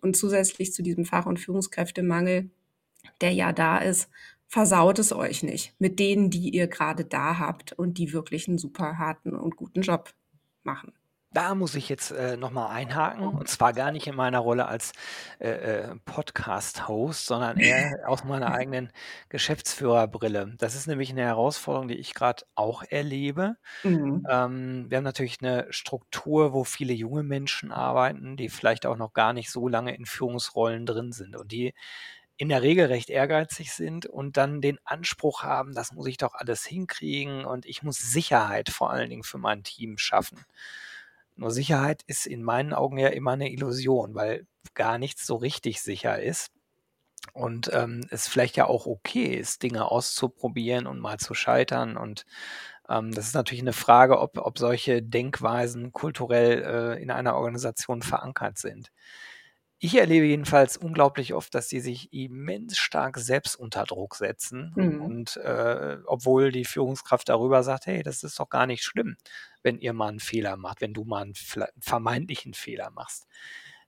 Und 0.01 0.17
zusätzlich 0.17 0.73
zu 0.73 0.83
diesem 0.83 1.05
Fach 1.05 1.25
und 1.25 1.39
Führungskräftemangel, 1.39 2.49
der 3.21 3.31
ja 3.33 3.53
da 3.53 3.77
ist, 3.79 4.09
versaut 4.47 4.99
es 4.99 5.13
euch 5.13 5.43
nicht 5.43 5.73
mit 5.79 5.99
denen, 5.99 6.29
die 6.31 6.49
ihr 6.51 6.67
grade 6.67 7.05
da 7.05 7.39
habt 7.39 7.73
und 7.73 7.97
die 7.99 8.13
wirklich 8.13 8.47
'n 8.47 8.57
super 8.59 8.97
harten 8.99 9.35
und 9.35 9.55
guten 9.57 9.81
Job 9.83 10.13
machen. 10.63 10.93
Da 11.35 11.53
muss 11.53 11.75
ich 11.75 11.89
jetzt, 11.89 12.11
äh, 12.11 12.37
noch 12.37 12.49
mal 12.51 12.67
einhaken 12.69 13.27
und 13.27 13.49
zwar 13.49 13.73
gar 13.73 13.91
nicht 13.91 14.07
in 14.07 14.15
meiner 14.15 14.39
Rolle 14.39 14.67
als, 14.69 14.93
äh, 15.39 15.49
äh, 15.91 15.95
Podcast-Host, 16.05 17.25
sondern 17.25 17.57
eher 17.57 17.75
aus 18.07 18.23
meiner 18.23 18.53
eigenen 18.53 18.89
Geschäftsführerbrille. 19.27 20.53
Das 20.57 20.75
ist 20.75 20.87
nämlich 20.87 21.11
'ne 21.13 21.23
Herausforderung, 21.23 21.89
die 21.89 21.95
ich 21.97 22.13
grad 22.13 22.45
auch 22.55 22.83
erlebe. 22.83 23.57
Mhm. 23.83 24.27
Ähm, 24.29 24.87
wir 24.89 24.97
haben 24.97 25.03
natürlich 25.05 25.41
'ne 25.41 25.67
Struktur, 25.71 26.53
wo 26.53 26.63
viele 26.63 26.93
junge 26.93 27.23
Menschen 27.23 27.71
arbeiten, 27.73 28.37
die 28.37 28.49
vielleicht 28.49 28.85
auch 28.85 28.97
noch 28.97 29.13
gar 29.13 29.33
nicht 29.33 29.51
so 29.51 29.67
lange 29.67 29.95
in 29.95 30.05
Führungsrollen 30.05 30.85
drin 30.85 31.11
sind 31.11 31.35
und 31.35 31.51
die 31.51 31.73
in 32.37 32.49
der 32.49 32.61
Regel 32.63 32.87
recht 32.87 33.09
ehrgeizig 33.09 33.73
sind 33.73 34.05
und 34.07 34.37
dann 34.37 34.61
den 34.61 34.79
Anspruch 34.85 35.43
haben: 35.43 35.73
„Das 35.75 35.93
muss 35.93 36.07
ich 36.07 36.17
doch 36.17 36.35
alles 36.35 36.65
hinkriegen 36.65 37.45
und 37.45 37.65
ich 37.65 37.83
muss 37.83 37.97
Sicherheit 37.99 38.69
vor 38.69 38.91
allen 38.91 39.09
Dingen 39.09 39.23
für 39.23 39.37
mein 39.39 39.63
Team 39.63 39.97
schaffen.“ 39.97 40.45
Nur 41.35 41.51
Sicherheit 41.51 42.03
ist 42.07 42.25
in 42.27 42.43
meinen 42.43 42.73
Augen 42.73 42.97
ja 42.97 43.09
immer 43.09 43.35
'ne 43.35 43.51
Illusion, 43.51 44.15
weil 44.15 44.47
gar 44.73 44.97
nichts 44.97 45.25
so 45.27 45.35
richtig 45.35 45.81
sicher 45.81 46.21
ist 46.21 46.49
und, 47.33 47.71
ähm, 47.73 48.01
es 48.11 48.27
vielleicht 48.27 48.57
ja 48.57 48.67
auch 48.67 48.85
okay 48.87 49.35
ist, 49.35 49.63
Dinge 49.63 49.91
auszuprobieren 49.91 50.87
und 50.87 50.99
mal 50.99 51.17
zu 51.19 51.33
scheitern 51.33 51.97
und, 51.97 52.25
Ähm, 52.89 53.11
das 53.13 53.27
ist 53.27 53.35
natürlich 53.35 53.63
eine 53.63 53.73
Frage, 53.73 54.19
ob 54.19 54.37
ob 54.39 54.59
solche 54.59 55.01
Denkweisen 55.03 55.91
kulturell, 55.93 56.63
äh, 56.97 57.01
in 57.03 57.11
einer 57.11 57.35
Organisation 57.35 58.01
verankert 58.03 58.57
sind. 58.59 58.91
Ich 59.81 59.95
erlebe 59.95 60.25
jedenfalls 60.25 60.77
unglaublich 60.77 61.33
oft, 61.33 61.53
dass 61.53 61.67
die 61.67 61.81
sich 61.81 62.13
immens 62.13 62.77
stark 62.77 63.17
selbst 63.17 63.55
unter 63.57 63.83
Druck 63.83 64.15
setzen 64.15 64.73
Mhm. 64.75 65.15
und, 65.17 65.35
äh, 65.35 65.97
obwohl 66.05 66.51
die 66.53 66.63
Führungskraft 66.63 67.27
darüber 67.27 67.61
sagt: 67.61 67.85
„Hey, 67.85 68.01
das 68.01 68.23
ist 68.23 68.39
doch 68.39 68.47
gar 68.49 68.67
nicht 68.67 68.83
schlimm, 68.83 69.17
wenn 69.63 69.77
ihr 69.77 69.91
mal 69.91 70.09
'n 70.13 70.19
Fehler 70.21 70.55
macht, 70.55 70.79
wenn 70.79 70.93
du 70.93 71.03
mal 71.03 71.23
'n 71.25 71.33
viellei 71.35 71.67
vermeintlichen 71.81 72.53
Fehler 72.53 72.89
machst.“ 72.91 73.27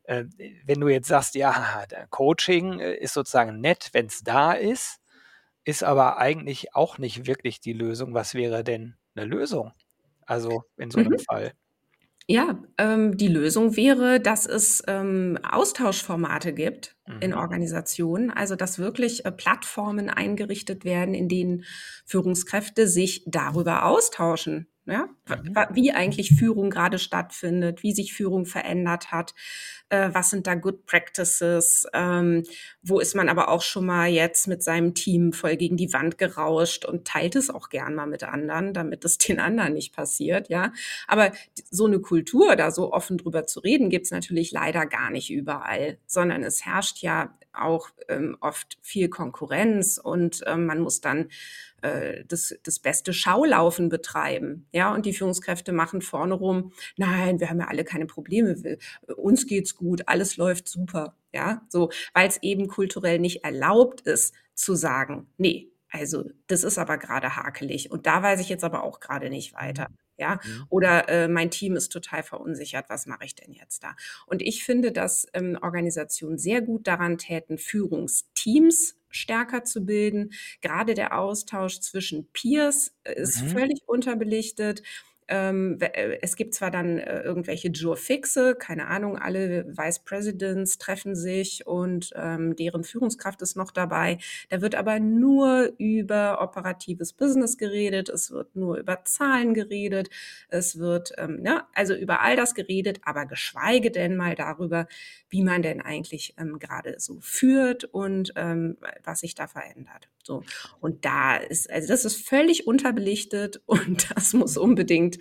Äh, 0.04 0.26
wenn 0.65 0.82
du 0.82 0.89
jetzt 0.89 1.08
sagst, 1.08 1.36
ja, 1.36 1.86
Coaching, 2.10 2.80
äh, 2.82 2.95
ist 2.95 3.13
sozusagen 3.13 3.62
nett, 3.62 3.89
wenn's 3.93 4.23
da 4.23 4.52
ist, 4.54 5.00
ist 5.65 5.84
aber 5.84 6.17
eigentlich 6.17 6.76
auch 6.76 6.97
nicht 7.00 7.28
wirklich 7.28 7.62
die 7.62 7.73
Lösung. 7.73 8.13
Was 8.13 8.34
wäre 8.36 8.63
denn 8.65 8.97
'ne 9.15 9.26
Lösung? 9.26 9.73
Also, 10.28 10.63
in 10.78 10.91
so 10.91 11.02
'nem 11.02 11.17
Mhm. 11.17 11.28
Fall? 11.30 11.54
Ja, 12.29 12.61
ähm, 12.77 13.15
die 13.15 13.29
Lösung 13.29 13.77
wäre, 13.77 14.19
dass 14.19 14.45
es, 14.45 14.83
ähm, 14.87 15.39
Austauschformate 15.49 16.51
gibt 16.53 16.97
in 17.21 17.33
Mhm. 17.33 17.37
Organisationen, 17.39 18.31
also, 18.31 18.55
dass 18.57 18.79
wirklich, 18.79 19.23
äh, 19.25 19.31
Plattformen 19.31 20.09
eingerichtet 20.09 20.83
werden, 20.83 21.13
in 21.13 21.29
denen 21.29 21.63
Führungskräfte 22.05 22.85
sich 22.89 23.23
darüber 23.27 23.85
austauschen, 23.85 24.67
ja? 24.88 25.10
W 25.28 25.36
Mhm. 25.45 25.58
wie 25.76 25.91
eigentlich 25.91 26.32
Führung 26.36 26.69
grade 26.69 27.00
stattfindet, 27.00 27.84
wie 27.84 27.93
sich 27.93 28.13
Führung 28.13 28.45
verändert 28.45 29.12
hat, 29.12 29.34
äh, 29.89 30.10
was 30.13 30.30
sind 30.32 30.47
da 30.47 30.56
Good 30.56 30.86
Practices, 30.86 31.86
ähm, 31.93 32.43
wo 32.82 33.00
ist 33.00 33.15
man 33.15 33.30
aber 33.30 33.50
auch 33.50 33.62
schon 33.62 33.86
mal 33.86 34.08
jetzt 34.10 34.47
mit 34.47 34.63
seinem 34.63 34.93
Team 34.95 35.34
voll 35.34 35.58
gegen 35.58 35.78
die 35.78 35.93
Wand 35.93 36.17
gerauscht 36.17 36.86
und 36.86 37.06
teilt 37.08 37.36
es 37.36 37.50
auch 37.50 37.69
gern 37.69 37.95
mal 37.95 38.08
mit 38.08 38.23
anderen, 38.23 38.73
damit 38.73 39.06
es 39.06 39.17
den 39.19 39.39
anderen 39.39 39.73
nicht 39.73 39.95
passiert, 39.95 40.50
ja? 40.50 40.73
Aber 41.08 41.32
so 41.71 41.88
'ne 41.88 42.00
Kultur, 42.00 42.56
da 42.56 42.71
so 42.71 42.93
offen 42.93 43.17
drüber 43.17 43.45
zu 43.47 43.60
reden, 43.62 43.89
gibt's 43.89 44.12
natürlich 44.12 44.52
leider 44.52 44.86
gar 44.86 45.10
nicht 45.12 45.30
überall, 45.32 45.97
sondern 46.08 46.43
es 46.43 46.65
herrscht 46.65 47.00
ja 47.02 47.38
auch, 47.62 47.89
ähm, 48.10 48.38
oft 48.41 48.78
viel 48.82 49.10
Konkurrenz 49.10 49.98
und, 50.04 50.43
ähm, 50.48 50.65
man 50.65 50.80
muss 50.80 51.02
dann, 51.02 51.30
äh, 51.82 52.24
das 52.28 52.56
das 52.63 52.80
beste 52.80 53.13
Schaulaufen 53.13 53.89
betreiben, 53.89 54.67
ja? 54.72 54.93
Und 54.93 55.06
die 55.06 55.13
Führungskräfte 55.13 55.72
machen 55.74 56.02
vorne 56.02 56.34
rum: 56.36 56.72
„Nein, 56.98 57.39
wir 57.39 57.50
haben 57.50 57.60
ja 57.60 57.67
alle 57.67 57.84
keine 57.84 58.06
Probleme, 58.08 58.78
uns 59.15 59.48
geht's 59.48 59.76
gut, 59.76 60.04
alles 60.08 60.38
läuft 60.38 60.67
super“, 60.70 61.15
ja? 61.34 61.62
So, 61.70 61.89
weil's 62.13 62.39
eben 62.41 62.67
kulturell 62.67 63.20
nicht 63.20 63.43
erlaubt 63.43 64.02
ist 64.02 64.34
zu 64.56 64.76
sagen: 64.76 65.28
„Ne, 65.38 65.70
also, 65.91 66.30
das 66.48 66.63
ist 66.63 66.78
aber 66.80 66.98
grade 66.98 67.36
hakelig 67.36 67.91
und 67.91 68.06
da 68.08 68.22
weiß 68.24 68.39
ich 68.41 68.50
jetzt 68.50 68.63
aber 68.63 68.84
auch 68.84 69.00
grade 69.00 69.30
nicht 69.30 69.54
weiter“. 69.54 69.88
Ja? 70.17 70.39
Mhm. 70.43 70.67
Oder, 70.69 71.10
äh: 71.10 71.27
„Mein 71.27 71.51
Team 71.51 71.75
ist 71.75 71.89
total 71.91 72.23
verunsichert, 72.23 72.86
was 72.89 73.06
mache 73.06 73.25
ich 73.25 73.36
denn 73.36 73.53
jetzt 73.53 73.84
da?“ 73.84 73.95
Und 74.27 74.41
ich 74.41 74.63
finde, 74.63 74.91
dass, 74.91 75.27
ähm, 75.34 75.58
Organisationen 75.62 76.38
sehr 76.38 76.62
gut 76.62 76.88
daran 76.88 77.17
täten, 77.17 77.58
Führungsteams 77.58 78.95
stärker 79.10 79.63
zu 79.63 79.86
bilden. 79.86 80.32
Grade 80.62 80.93
der 80.93 81.17
Austausch 81.17 81.80
zwischen 81.80 82.27
Peers, 82.34 82.93
äh, 83.03 83.13
ist 83.21 83.41
Mhm. 83.41 83.47
völlig 83.49 83.82
unterbelichtet. 83.88 84.84
Ähm, 85.27 85.77
äh, 85.79 86.19
es 86.21 86.35
gibt 86.35 86.53
zwar 86.53 86.71
dann, 86.71 86.99
äh, 86.99 87.21
irgendwelche 87.21 87.69
Jour 87.69 87.97
fixe, 87.97 88.55
keine 88.55 88.87
Ahnung, 88.87 89.17
alle 89.17 89.65
Vice 89.67 89.99
Presidents 89.99 90.77
treffen 90.77 91.15
sich 91.15 91.65
und, 91.67 92.11
ähm, 92.15 92.55
deren 92.55 92.83
Führungskraft 92.83 93.41
ist 93.41 93.55
noch 93.57 93.71
dabei. 93.71 94.17
Da 94.49 94.61
wird 94.61 94.75
aber 94.75 94.99
nur 94.99 95.73
über 95.77 96.41
operatives 96.41 97.13
Business 97.13 97.57
geredet, 97.57 98.09
es 98.09 98.31
wird 98.31 98.55
nur 98.55 98.77
über 98.77 99.03
Zahlen 99.05 99.53
geredet, 99.53 100.09
es 100.49 100.79
wird, 100.79 101.13
ähm, 101.17 101.41
ne 101.41 101.63
also, 101.73 101.93
über 101.95 102.21
all 102.21 102.35
das 102.35 102.55
geredet, 102.55 103.01
aber 103.03 103.25
geschweige 103.25 103.91
denn 103.91 104.15
mal 104.15 104.35
darüber, 104.35 104.87
wie 105.29 105.43
man 105.43 105.61
denn 105.61 105.81
eigentlich, 105.81 106.33
ähm, 106.37 106.59
grade 106.59 106.95
so 106.99 107.19
führt 107.21 107.83
und, 107.85 108.33
ähm, 108.35 108.77
was 109.03 109.19
sich 109.21 109.35
da 109.35 109.47
verändert, 109.47 110.09
so. 110.23 110.43
Und 110.79 111.05
da 111.05 111.37
ist 111.37 111.69
also, 111.71 111.87
das 111.87 112.05
ist 112.05 112.27
völlig 112.27 112.67
unterbelichtet 112.67 113.61
und 113.65 114.09
das 114.15 114.33
muss 114.33 114.57
unbedingt, 114.57 115.16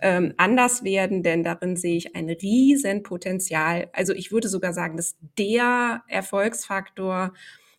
ähm, 0.00 0.34
anders 0.36 0.84
werden, 0.84 1.22
denn 1.22 1.42
darin 1.42 1.76
sehe 1.76 1.96
ich 1.96 2.14
ein 2.16 2.28
Riesenpotenzial. 2.30 3.88
Also, 3.92 4.12
ich 4.14 4.32
würde 4.32 4.48
sogar 4.48 4.72
sagen, 4.72 4.96
das 4.96 5.08
ist 5.12 5.18
der 5.38 6.02
Erfolgsfaktor 6.08 7.32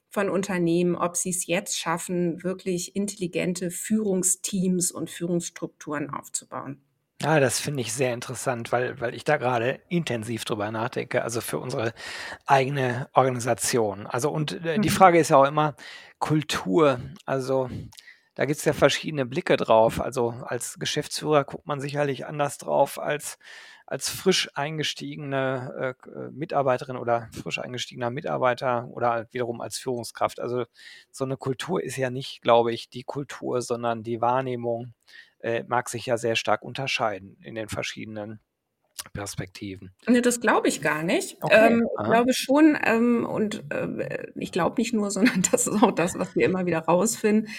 von 0.10 0.30
Unternehmen, 0.30 0.96
ob 0.96 1.16
sie's 1.18 1.46
jetzt 1.48 1.78
schaffen, 1.78 2.44
wirklich 2.44 2.96
intelligente 2.96 3.72
Führungsteams 3.72 4.92
und 4.92 5.10
Führungsstrukturen 5.10 6.10
aufzubauen. 6.10 6.82
Ja, 7.22 7.42
das 7.42 7.60
finde 7.60 7.82
ich 7.82 7.92
sehr 7.92 8.14
interessant, 8.14 8.72
weil 8.72 9.02
weil 9.02 9.14
ich 9.14 9.26
da 9.26 9.36
grade 9.36 9.82
intensiv 9.90 10.46
drüber 10.46 10.72
nachdenke, 10.72 11.22
also, 11.22 11.42
für 11.42 11.58
unsere 11.60 11.94
eigene 12.46 13.10
Organisation. 13.14 14.08
Also, 14.08 14.30
und, 14.32 14.54
äh, 14.66 14.80
die 14.80 14.90
Mhm. 14.90 14.90
Frage 14.90 15.20
ist 15.20 15.30
ja 15.30 15.38
auch 15.38 15.46
immer 15.46 15.76
Kultur. 16.20 17.00
Also, 17.26 17.70
da 18.40 18.46
gibt's 18.46 18.64
ja 18.64 18.72
verschiedene 18.74 19.26
Blicke 19.26 19.58
drauf. 19.58 20.00
Also, 20.00 20.30
als 20.46 20.80
Geschäftsführer 20.80 21.44
guckt 21.44 21.68
man 21.68 21.82
sicherlich 21.82 22.26
anders 22.26 22.58
drauf 22.58 22.98
als 23.00 23.38
als 23.86 24.08
frisch 24.10 24.50
eingestiegene, 24.56 25.96
äh, 26.06 26.10
äh, 26.10 26.30
Mitarbeiterin 26.32 26.96
oder 26.96 27.28
frisch 27.34 27.60
eingestiegener 27.60 28.12
Mitarbeiter 28.12 28.88
oder 28.92 29.10
halt 29.12 29.34
wiederum 29.34 29.62
als 29.62 29.78
Führungskraft. 29.80 30.40
Also, 30.40 30.66
so 31.12 31.26
'ne 31.26 31.36
Kultur 31.38 31.84
ist 31.84 31.98
ja 31.98 32.10
nicht, 32.12 32.42
glaube 32.42 32.72
ich, 32.74 32.90
die 32.90 33.04
Kultur, 33.04 33.62
sondern 33.62 34.04
die 34.04 34.22
Wahrnehmung, 34.22 34.94
äh, 35.40 35.64
mag 35.68 35.90
sich 35.90 36.06
ja 36.06 36.18
sehr 36.18 36.36
stark 36.38 36.62
unterscheiden 36.64 37.38
in 37.44 37.56
den 37.56 37.68
verschiedenen 37.70 38.40
Perspektiven. 39.14 39.92
Ne, 40.08 40.22
das 40.22 40.40
glaube 40.40 40.68
ich 40.68 40.82
gar 40.82 41.04
nicht. 41.04 41.38
Okay. 41.42 41.56
Ähm, 41.68 41.84
ich 41.94 42.00
Aha. 42.00 42.10
glaube 42.10 42.34
schon, 42.34 42.78
ähm, 42.84 43.26
und, 43.26 43.64
äh, 43.72 44.28
ich 44.36 44.52
glaube 44.52 44.76
nicht 44.82 44.94
nur, 44.94 45.12
sondern 45.12 45.42
das 45.52 45.68
ist 45.68 45.84
auch 45.84 45.92
das, 45.92 46.18
was 46.18 46.36
wir 46.36 46.46
immer 46.46 46.66
wieder 46.66 46.80
rausfinden, 46.80 47.50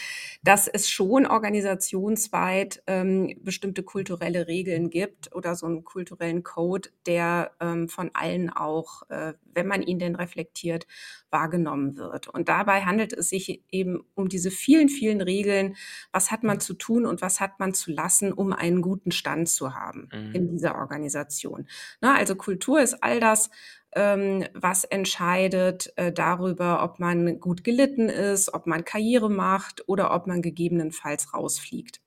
dass 0.42 0.68
es 0.68 0.88
schon 0.88 1.26
organisationsweit, 1.26 2.83
ähm, 2.87 3.35
bestimmte 3.42 3.83
kulturelle 3.83 4.46
Regeln 4.48 4.90
gibt 4.90 5.35
oder 5.35 5.55
so 5.55 5.66
'n 5.66 5.85
kulturellen 5.85 6.42
Code, 6.42 6.88
der, 7.07 7.53
ähm, 7.61 7.88
von 7.88 8.11
allen 8.14 8.50
auch, 8.50 9.03
äh, 9.11 9.35
wenn 9.55 9.66
man 9.66 9.83
ihn 9.83 9.98
denn 9.98 10.16
reflektiert, 10.16 10.87
wahrgenommen 11.31 11.97
wird. 11.97 12.29
Und 12.29 12.49
dabei 12.49 12.83
handelt 12.83 13.12
es 13.12 13.29
sich 13.31 13.62
eben 13.71 14.01
um 14.14 14.29
diese 14.29 14.51
vielen, 14.51 14.88
vielen 14.88 15.21
Regeln. 15.21 15.77
Was 16.12 16.31
hat 16.31 16.43
man 16.43 16.61
zu 16.61 16.75
tun 16.75 17.07
und 17.07 17.23
was 17.23 17.40
hat 17.40 17.59
man 17.61 17.75
zu 17.75 17.90
lassen, 17.93 18.33
um 18.33 18.53
einen 18.53 18.83
guten 18.83 19.12
Stand 19.12 19.49
zu 19.49 19.75
haben 19.75 20.09
Mhm. 20.12 20.35
in 20.35 20.49
dieser 20.51 20.75
Organisation, 20.77 21.66
ne? 22.01 22.14
Also, 22.14 22.35
Kultur 22.37 22.81
ist 22.81 23.03
all 23.03 23.21
das, 23.21 23.51
ähm, 23.93 24.45
was 24.55 24.85
entscheidet, 24.85 25.93
äh, 25.97 26.12
darüber, 26.12 26.83
ob 26.85 27.01
man 27.01 27.40
gut 27.40 27.64
gelitten 27.64 28.09
ist, 28.09 28.53
ob 28.55 28.66
man 28.66 28.85
Karriere 28.85 29.31
macht 29.31 29.88
oder 29.88 30.14
ob 30.14 30.27
man 30.27 30.43
gegebenenfalls 30.43 31.35
rausfliegt. 31.35 32.01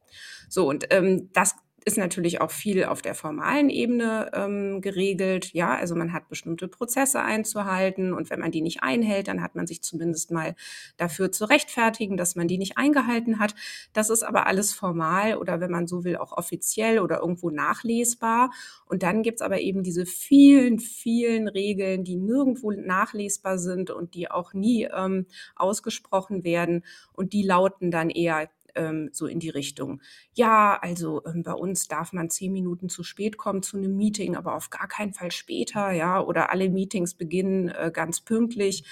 So, 0.49 0.67
und, 0.69 0.87
ähm, 0.91 1.29
das 1.33 1.55
ist 1.83 1.97
natürlich 1.97 2.41
auch 2.41 2.51
viel 2.51 2.85
auf 2.85 3.01
der 3.01 3.15
formalen 3.15 3.69
Ebene, 3.69 4.31
ähm, 4.33 4.81
geregelt, 4.81 5.53
ja? 5.53 5.75
Also, 5.75 5.95
man 5.95 6.13
hat 6.13 6.29
bestimmte 6.29 6.67
Prozesse 6.67 7.21
einzuhalten 7.21 8.13
und 8.13 8.29
wenn 8.29 8.39
man 8.39 8.51
die 8.51 8.61
nicht 8.61 8.83
einhält, 8.83 9.27
dann 9.27 9.41
hat 9.41 9.55
man 9.55 9.67
sich 9.67 9.81
zumindest 9.81 10.31
mal 10.31 10.55
dafür 10.97 11.31
zu 11.31 11.45
rechtfertigen, 11.45 12.17
dass 12.17 12.35
man 12.35 12.47
die 12.47 12.57
nicht 12.57 12.77
eingehalten 12.77 13.39
hat. 13.39 13.55
Das 13.93 14.09
ist 14.09 14.23
aber 14.23 14.47
alles 14.47 14.73
formal 14.73 15.37
oder 15.37 15.59
wenn 15.59 15.71
man 15.71 15.87
so 15.87 16.03
will, 16.03 16.17
auch 16.17 16.31
offiziell 16.37 16.99
oder 16.99 17.19
irgendwo 17.19 17.49
nachlesbar. 17.49 18.51
Und 18.85 19.03
dann 19.03 19.23
gibt's 19.23 19.41
aber 19.41 19.59
eben 19.61 19.83
diese 19.83 20.05
vielen, 20.05 20.79
vielen 20.79 21.47
Regeln, 21.47 22.03
die 22.03 22.15
nirgendwo 22.15 22.71
nachlesbar 22.71 23.57
sind 23.57 23.91
und 23.91 24.13
die 24.15 24.29
auch 24.29 24.53
nie, 24.53 24.85
ähm, 24.93 25.25
ausgesprochen 25.55 26.43
werden. 26.43 26.83
Und 27.13 27.33
die 27.33 27.43
lauten 27.43 27.91
dann 27.91 28.09
eher, 28.09 28.49
ähm, 28.75 29.09
so 29.13 29.27
in 29.27 29.39
die 29.39 29.49
Richtung: 29.49 30.01
„Ja, 30.33 30.77
also, 30.81 31.23
ähm, 31.25 31.43
bei 31.43 31.53
uns 31.53 31.87
darf 31.87 32.13
man 32.13 32.29
10 32.29 32.51
Minuten 32.53 32.89
zu 32.89 33.03
spät 33.03 33.37
kommen 33.37 33.63
zu 33.63 33.77
'nem 33.77 33.95
Meeting, 33.97 34.35
aber 34.35 34.55
auf 34.55 34.69
gar 34.69 34.87
keinen 34.87 35.13
Fall 35.13 35.31
später“, 35.31 35.91
ja? 35.91 36.21
Oder 36.21 36.51
„Alle 36.51 36.69
Meetings 36.69 37.13
beginnen, 37.15 37.69
äh, 37.69 37.91
ganz 37.93 38.21
pünktlich. 38.21 38.83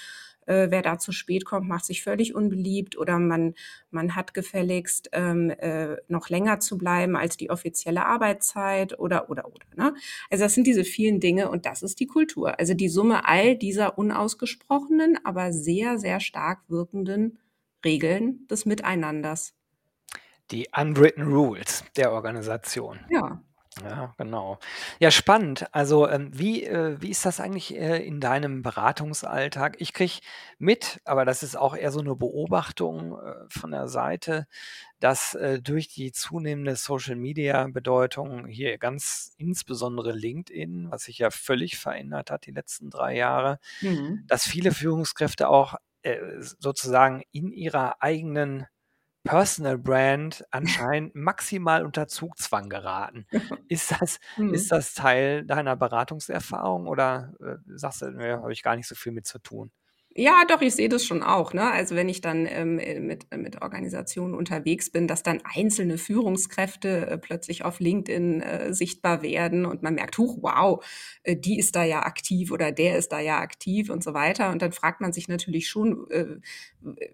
Äh, 0.46 0.70
wer 0.70 0.82
da 0.82 0.98
zu 0.98 1.12
spät 1.12 1.44
kommt, 1.44 1.68
macht 1.68 1.84
sich 1.84 2.02
völlig 2.02 2.34
unbeliebt“, 2.34 2.98
oder 2.98 3.18
man 3.20 3.54
man 3.92 4.16
hat 4.16 4.34
gefälligst, 4.34 5.08
ähm, 5.12 5.50
äh, 5.50 5.96
noch 6.08 6.28
länger 6.30 6.58
zu 6.60 6.78
bleiben 6.78 7.14
als 7.16 7.36
die 7.36 7.50
offizielle 7.50 8.04
Arbeitszeit 8.06 8.98
oder, 8.98 9.30
oder, 9.30 9.46
oder, 9.46 9.66
ne? 9.76 9.94
Also, 10.30 10.44
das 10.44 10.54
sind 10.54 10.66
diese 10.66 10.84
vielen 10.84 11.20
Dinge 11.20 11.48
und 11.50 11.64
das 11.66 11.82
ist 11.82 12.00
die 12.00 12.06
Kultur. 12.08 12.58
Also, 12.58 12.74
die 12.74 12.88
Summe 12.88 13.24
all 13.28 13.56
dieser 13.56 13.98
unausgesprochenen, 13.98 15.18
aber 15.24 15.52
sehr, 15.52 15.98
sehr 15.98 16.18
stark 16.20 16.60
wirkenden 16.68 17.38
Regeln 17.84 18.46
des 18.48 18.66
Miteinanders. 18.66 19.52
Die 20.50 20.68
unwritten 20.76 21.22
rules 21.32 21.84
der 21.96 22.12
Organisation. 22.12 23.00
Ja. 23.08 23.42
Ja, 23.82 24.14
genau. 24.18 24.58
Ja, 25.00 25.10
spannend. 25.10 25.66
Also, 25.74 26.08
ähm, 26.08 26.30
wie, 26.38 26.64
äh 26.64 27.00
wie 27.00 27.10
ist 27.10 27.24
das 27.26 27.40
eigentlich, 27.40 27.74
äh, 27.76 28.04
in 28.06 28.20
deinem 28.20 28.62
Beratungsalltag? 28.62 29.76
Ich 29.80 29.94
kriege 29.94 30.14
mit, 30.58 31.00
aber 31.06 31.24
das 31.24 31.42
ist 31.42 31.56
auch 31.56 31.74
eher 31.76 31.90
so 31.92 32.00
'ne 32.02 32.16
Beobachtung, 32.16 33.18
äh, 33.18 33.34
von 33.50 33.70
der 33.72 33.88
Seite, 33.88 34.46
dass, 35.00 35.34
äh, 35.34 35.60
durch 35.62 35.88
die 35.88 36.12
zunehmende 36.12 36.76
Social-Media-Bedeutung 36.76 38.46
hier 38.46 38.78
ganz 38.78 39.34
insbesondere 39.38 40.12
LinkedIn, 40.12 40.90
was 40.90 41.04
sich 41.04 41.18
ja 41.18 41.30
völlig 41.30 41.78
verändert 41.78 42.30
hat 42.30 42.46
die 42.46 42.52
letzten 42.52 42.90
3 42.90 43.16
Jahre, 43.16 43.58
Mhm. 43.82 44.28
dass 44.28 44.44
viele 44.46 44.72
Führungskräfte 44.72 45.48
auch, 45.48 45.76
äh, 46.02 46.18
sozusagen 46.40 47.22
in 47.32 47.52
ihrer 47.52 48.02
eigenen 48.02 48.66
Personal 49.24 49.78
Brand 49.78 50.44
anscheinend 50.50 51.14
maximal 51.14 51.84
unter 51.84 52.08
Zugzwang 52.08 52.68
geraten. 52.68 53.26
Ist 53.68 53.92
das 53.92 54.18
ist 54.48 54.70
Mhm. 54.70 54.72
das 54.72 54.94
Teil 54.94 55.44
deiner 55.46 55.76
Beratungserfahrung 55.76 56.88
oder, 56.88 57.32
äh, 57.40 57.56
sagst 57.76 58.02
du: 58.02 58.10
„Ne, 58.10 58.36
habe 58.42 58.52
ich 58.52 58.62
gar 58.62 58.76
nicht 58.76 58.88
so 58.88 58.94
viel 58.96 59.12
mit 59.12 59.26
zu 59.26 59.38
tun?“ 59.38 59.70
Ja, 60.14 60.44
doch, 60.46 60.60
ich 60.60 60.74
sehe 60.74 60.90
das 60.90 61.06
schon 61.06 61.22
auch, 61.22 61.54
ne? 61.54 61.70
Also, 61.70 61.94
wenn 61.96 62.08
ich 62.10 62.20
dann, 62.20 62.44
ähm, 62.46 62.78
äh, 62.78 63.00
mit 63.00 63.26
äh, 63.30 63.38
mit 63.38 63.62
Organisationen 63.62 64.34
unterwegs 64.34 64.90
bin, 64.90 65.08
dass 65.08 65.22
dann 65.22 65.40
einzelne 65.44 65.96
Führungskräfte, 65.96 67.06
äh, 67.06 67.16
plötzlich 67.18 67.64
auf 67.64 67.80
LinkedIn, 67.80 68.42
äh, 68.42 68.74
sichtbar 68.74 69.22
werden 69.22 69.64
und 69.64 69.82
man 69.82 69.94
merkt: 69.94 70.18
„Huch, 70.18 70.36
wow, 70.42 70.84
äh, 71.22 71.34
die 71.34 71.58
ist 71.58 71.76
da 71.76 71.84
ja 71.84 72.00
aktiv 72.02 72.50
oder 72.52 72.72
der 72.72 72.98
ist 72.98 73.10
da 73.12 73.20
ja 73.20 73.38
aktiv“ 73.40 73.88
und 73.88 74.04
so 74.04 74.12
weiter. 74.12 74.50
Und 74.50 74.60
dann 74.60 74.72
fragt 74.72 75.00
man 75.00 75.14
sich 75.14 75.28
natürlich 75.28 75.68
schon, 75.68 76.06
äh, 76.10 76.26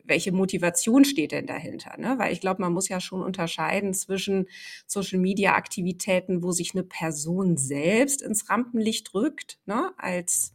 welche 0.05 0.33
Motivation 0.33 1.05
steht 1.05 1.31
denn 1.33 1.47
dahinter, 1.47 1.97
ne? 1.99 2.17
Weil 2.19 2.33
ich 2.33 2.41
glaube, 2.41 2.63
man 2.63 2.73
muss 2.73 2.89
ja 2.89 3.01
schon 3.01 3.23
unterscheiden 3.23 3.95
zwischen 3.95 4.49
Social-Media-Aktivitäten, 4.89 6.43
wo 6.43 6.51
sich 6.51 6.75
'ne 6.75 6.83
Person 6.83 7.57
selbst 7.59 8.23
ins 8.23 8.49
Rampenlicht 8.51 9.15
rückt, 9.15 9.59
ne, 9.67 9.93
als 9.99 10.53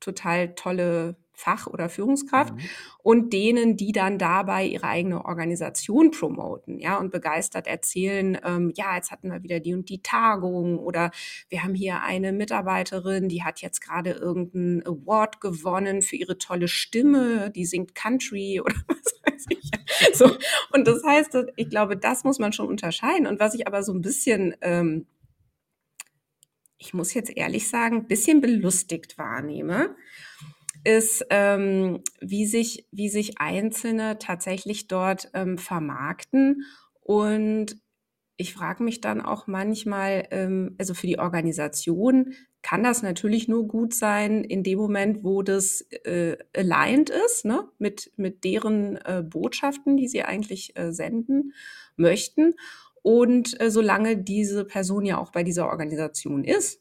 total 0.00 0.54
tolle 0.54 1.16
Fach 1.36 1.66
oder 1.68 1.88
Führungskraft 1.90 2.54
Mhm. 2.54 2.58
und 3.02 3.32
denen, 3.32 3.76
die 3.76 3.92
dann 3.92 4.18
dabei 4.18 4.64
ihre 4.66 4.88
eigene 4.88 5.24
Organisation 5.24 6.10
promoten, 6.10 6.78
ja, 6.80 6.98
und 6.98 7.12
begeistert 7.12 7.66
erzählen, 7.66 8.38
ähm: 8.44 8.72
„Ja, 8.74 8.96
jetzt 8.96 9.10
hatten 9.12 9.30
wir 9.30 9.42
wieder 9.42 9.60
die 9.60 9.74
und 9.74 9.88
die 9.90 10.02
Tagung“ 10.02 10.78
oder 10.78 11.10
„Wir 11.50 11.62
haben 11.62 11.74
hier 11.74 12.02
eine 12.02 12.32
Mitarbeiterin, 12.32 13.28
die 13.28 13.44
hat 13.44 13.60
jetzt 13.60 13.80
grade 13.82 14.12
irgend 14.12 14.54
'n 14.54 14.82
Award 14.86 15.40
gewonnen 15.40 16.02
für 16.02 16.16
ihre 16.16 16.38
tolle 16.38 16.68
Stimme, 16.68 17.50
die 17.50 17.66
singt 17.66 17.94
Country“ 17.94 18.60
oder 18.64 18.74
was 18.88 19.20
weiß 19.26 19.46
ich. 19.50 19.70
So, 20.14 20.30
und 20.72 20.86
das 20.88 21.02
heißt, 21.04 21.36
ich 21.56 21.70
glaube, 21.70 21.96
das 21.96 22.24
muss 22.24 22.38
man 22.38 22.52
schon 22.52 22.68
unterscheiden. 22.68 23.26
Und 23.26 23.40
was 23.40 23.54
ich 23.54 23.66
aber 23.66 23.82
so 23.82 23.92
'n 23.92 24.00
bisschen, 24.00 24.54
ähm 24.62 25.06
ich 26.78 26.92
muss 26.94 27.14
jetzt 27.14 27.34
ehrlich 27.36 27.68
sagen, 27.68 28.06
bisschen 28.06 28.40
belustigt 28.40 29.16
wahrnehme, 29.18 29.96
ist, 30.86 31.26
ähm, 31.30 32.02
wie 32.20 32.46
sich 32.46 32.86
wie 32.92 33.10
sich 33.10 33.40
Einzelne 33.40 34.18
tatsächlich 34.20 34.88
dort, 34.88 35.30
ähm, 35.34 35.58
vermarkten. 35.58 36.64
Und 37.02 37.76
ich 38.38 38.54
frage 38.54 38.84
mich 38.84 39.00
dann 39.02 39.20
auch 39.22 39.46
manchmal, 39.48 40.26
ähm 40.32 40.76
also, 40.78 40.94
für 40.94 41.06
die 41.08 41.18
Organisation 41.20 42.34
kann 42.62 42.82
das 42.84 43.02
natürlich 43.02 43.48
nur 43.48 43.68
gut 43.68 43.94
sein 43.94 44.44
in 44.44 44.62
dem 44.64 44.78
Moment, 44.80 45.24
wo 45.24 45.42
das, 45.42 45.82
äh, 46.04 46.36
aligned 46.56 47.10
ist, 47.10 47.44
ne, 47.46 47.68
mit 47.78 48.12
mit 48.16 48.44
deren, 48.44 48.96
äh, 48.98 49.22
Botschaften, 49.28 49.96
die 49.98 50.08
sie 50.08 50.22
eigentlich, 50.24 50.76
äh, 50.78 50.92
senden 50.92 51.54
möchten 51.96 52.54
und, 53.02 53.60
äh, 53.60 53.70
solange 53.70 54.18
diese 54.18 54.64
Person 54.66 55.04
ja 55.06 55.18
auch 55.18 55.32
bei 55.32 55.42
dieser 55.44 55.68
Organisation 55.68 56.44
ist? 56.44 56.80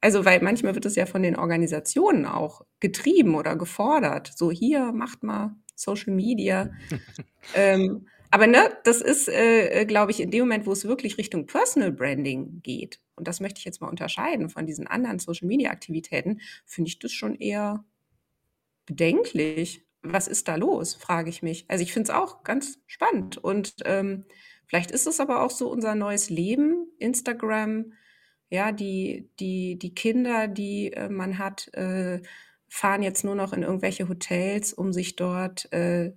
Also, 0.00 0.24
weil 0.24 0.42
manchmal 0.42 0.74
wird 0.74 0.84
das 0.84 0.96
ja 0.96 1.06
von 1.06 1.22
den 1.22 1.36
Organisationen 1.36 2.26
auch 2.26 2.62
getrieben 2.80 3.34
oder 3.34 3.56
gefordert. 3.56 4.32
So: 4.36 4.50
„Hier, 4.50 4.92
macht 4.92 5.22
mal 5.22 5.56
Social 5.74 6.12
Media.“ 6.14 6.70
Ähm, 7.54 8.08
aber, 8.30 8.46
ne, 8.48 8.70
das 8.84 9.00
ist, 9.00 9.28
äh, 9.28 9.82
äh, 9.82 9.86
glaube 9.86 10.10
ich, 10.10 10.20
in 10.20 10.30
dem 10.30 10.40
Moment, 10.40 10.66
wo 10.66 10.72
es 10.72 10.84
wirklich 10.86 11.18
Richtung 11.18 11.46
Personal 11.46 11.92
Branding 11.92 12.62
geht, 12.62 13.00
und 13.16 13.28
das 13.28 13.40
möchte 13.40 13.58
ich 13.60 13.64
jetzt 13.64 13.80
mal 13.80 13.88
unterscheiden 13.88 14.50
von 14.50 14.66
diesen 14.66 14.86
anderen 14.88 15.18
Social-Media-Aktivitäten, 15.20 16.40
finde 16.66 16.88
ich 16.88 16.98
das 16.98 17.12
schon 17.12 17.36
eher 17.36 17.84
bedenklich. 18.86 19.86
Was 20.02 20.28
ist 20.28 20.48
da 20.48 20.56
los, 20.56 20.94
frage 20.94 21.30
ich 21.30 21.42
mich. 21.42 21.64
Also, 21.68 21.82
ich 21.82 21.92
finde 21.92 22.10
es 22.12 22.16
auch 22.16 22.42
ganz 22.44 22.78
spannend 22.86 23.38
und, 23.38 23.76
ähm, 23.86 24.24
vielleicht 24.66 24.90
ist 24.90 25.06
es 25.06 25.20
aber 25.20 25.42
auch 25.42 25.50
so 25.50 25.70
unser 25.70 25.94
neues 25.94 26.28
Leben, 26.28 26.88
Instagram, 26.98 27.92
ja, 28.54 28.72
die 28.72 29.28
die 29.40 29.78
die 29.78 29.94
Kinder, 29.94 30.48
die, 30.48 30.92
äh, 30.92 31.08
man 31.08 31.38
hat, 31.38 31.68
äh, 31.74 32.22
fahren 32.68 33.02
jetzt 33.02 33.24
nur 33.24 33.34
noch 33.34 33.52
in 33.52 33.62
irgendwelche 33.62 34.08
Hotels, 34.08 34.72
um 34.72 34.92
sich 34.92 35.16
dort, 35.16 35.72
äh, 35.72 36.12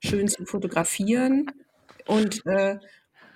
schön 0.00 0.28
zu 0.28 0.46
fotografieren 0.46 1.50
und, 2.06 2.46
äh, 2.46 2.78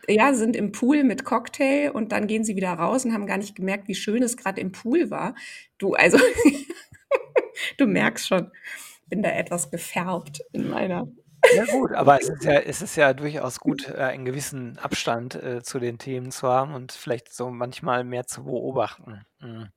ja, 0.08 0.34
sind 0.34 0.56
im 0.56 0.72
Pool 0.72 1.04
mit 1.04 1.24
Cocktail 1.24 1.90
und 1.92 2.12
dann 2.12 2.26
gehen 2.28 2.44
sie 2.44 2.56
wieder 2.56 2.72
raus 2.74 3.04
und 3.04 3.12
haben 3.14 3.26
gar 3.26 3.38
nicht 3.38 3.56
gemerkt, 3.56 3.88
wie 3.88 3.94
schön 3.94 4.22
es 4.22 4.36
grad 4.36 4.58
im 4.58 4.72
Pool 4.72 5.10
war. 5.10 5.34
Du, 5.78 5.94
also 5.94 6.18
du 7.78 7.86
merkst 7.86 8.28
schon, 8.28 8.50
bin 9.06 9.22
da 9.22 9.30
etwas 9.30 9.70
gefärbt 9.70 10.42
in 10.52 10.70
meiner 10.70 11.08
Ja 11.46 11.64
gut, 11.64 11.92
aber 11.92 12.20
es 12.20 12.28
ist 12.28 12.44
ja 12.44 12.52
es 12.60 12.82
ist 12.82 12.96
ja 12.96 13.14
durchaus 13.14 13.58
gut, 13.60 13.88
äh, 13.88 13.94
einen 14.02 14.24
gewissen 14.24 14.76
Abstand, 14.78 15.34
äh, 15.36 15.62
zu 15.62 15.78
den 15.78 15.98
Themen 15.98 16.30
zu 16.30 16.48
haben 16.48 16.74
und 16.74 16.92
vielleicht 16.92 17.32
so 17.32 17.50
manchmal 17.50 18.04
mehr 18.04 18.26
zu 18.26 18.44
beobachten. 18.44 19.24
Mhm. 19.40 19.68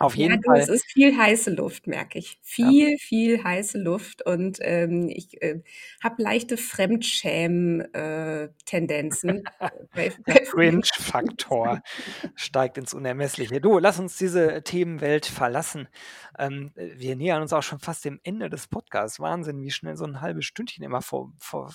Auf 0.00 0.16
Ja, 0.16 0.28
jeden 0.28 0.42
es 0.54 0.68
Fall 0.68 0.68
ist 0.68 0.84
viel 0.92 1.16
heiße 1.16 1.50
Luft, 1.52 1.86
merke 1.88 2.18
ich. 2.20 2.38
Ja. 2.58 2.74
Viel, 2.74 2.98
viel 2.98 3.42
heiße 3.42 3.78
Luft 3.78 4.24
und, 4.24 4.58
ähm, 4.62 5.08
ich, 5.10 5.42
äh, 5.42 5.62
habe 6.02 6.22
leichte 6.22 6.56
Fremdschämen 6.56 7.80
äh, 7.94 8.50
Der 10.26 10.36
Cringe-Faktor 10.38 11.80
steigt 12.34 12.78
ins 12.78 12.94
Unermessliche. 12.94 13.60
Du, 13.60 13.78
lass 13.78 13.98
uns 13.98 14.16
diese 14.18 14.62
Themenwelt 14.62 15.26
verlassen. 15.26 15.88
Ähm, 16.38 16.72
äh, 16.76 16.90
wir 16.98 17.16
nähern 17.16 17.42
uns 17.42 17.52
auch 17.52 17.62
schon 17.62 17.80
fast 17.80 18.04
dem 18.04 18.20
Ende 18.24 18.50
des 18.50 18.66
Podcasts. 18.68 19.20
Wahnsinn, 19.20 19.60
wie 19.62 19.70
schnell 19.70 19.96
so 19.96 20.04
'n 20.04 20.20
halbes 20.20 20.46
Stündchen 20.46 20.84
immer 20.84 21.02
vor 21.02 21.32
vor 21.38 21.70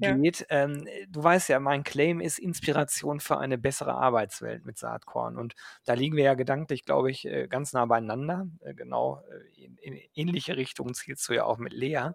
Ja. 0.00 0.18
vorübergeht. 0.24 0.46
Ähm, 0.50 0.86
äh, 0.86 1.06
du 1.08 1.22
weißt 1.22 1.48
ja, 1.48 1.60
mein 1.60 1.84
Claim 1.84 2.20
ist 2.20 2.38
Inspiration 2.38 3.20
für 3.20 3.38
eine 3.38 3.58
bessere 3.58 3.94
Arbeitswelt 3.94 4.64
mit 4.66 4.78
Saatkorn 4.78 5.38
und 5.38 5.54
da 5.84 5.94
liegen 5.94 6.16
wir 6.16 6.24
ja 6.24 6.34
gedanklich, 6.34 6.84
glaube 6.84 6.97
ich, 7.06 7.24
äh, 7.26 7.48
ganz 7.48 7.72
nah 7.72 7.86
beieinander. 7.86 8.46
Äh, 8.60 8.74
genau, 8.74 9.22
äh, 9.30 9.64
in 9.64 9.76
in 9.78 9.98
ähnliche 10.14 10.56
Richtungen 10.56 10.94
zielst 10.94 11.28
du 11.28 11.34
ja 11.34 11.44
auch 11.44 11.58
mit 11.58 11.72
Lea. 11.72 12.10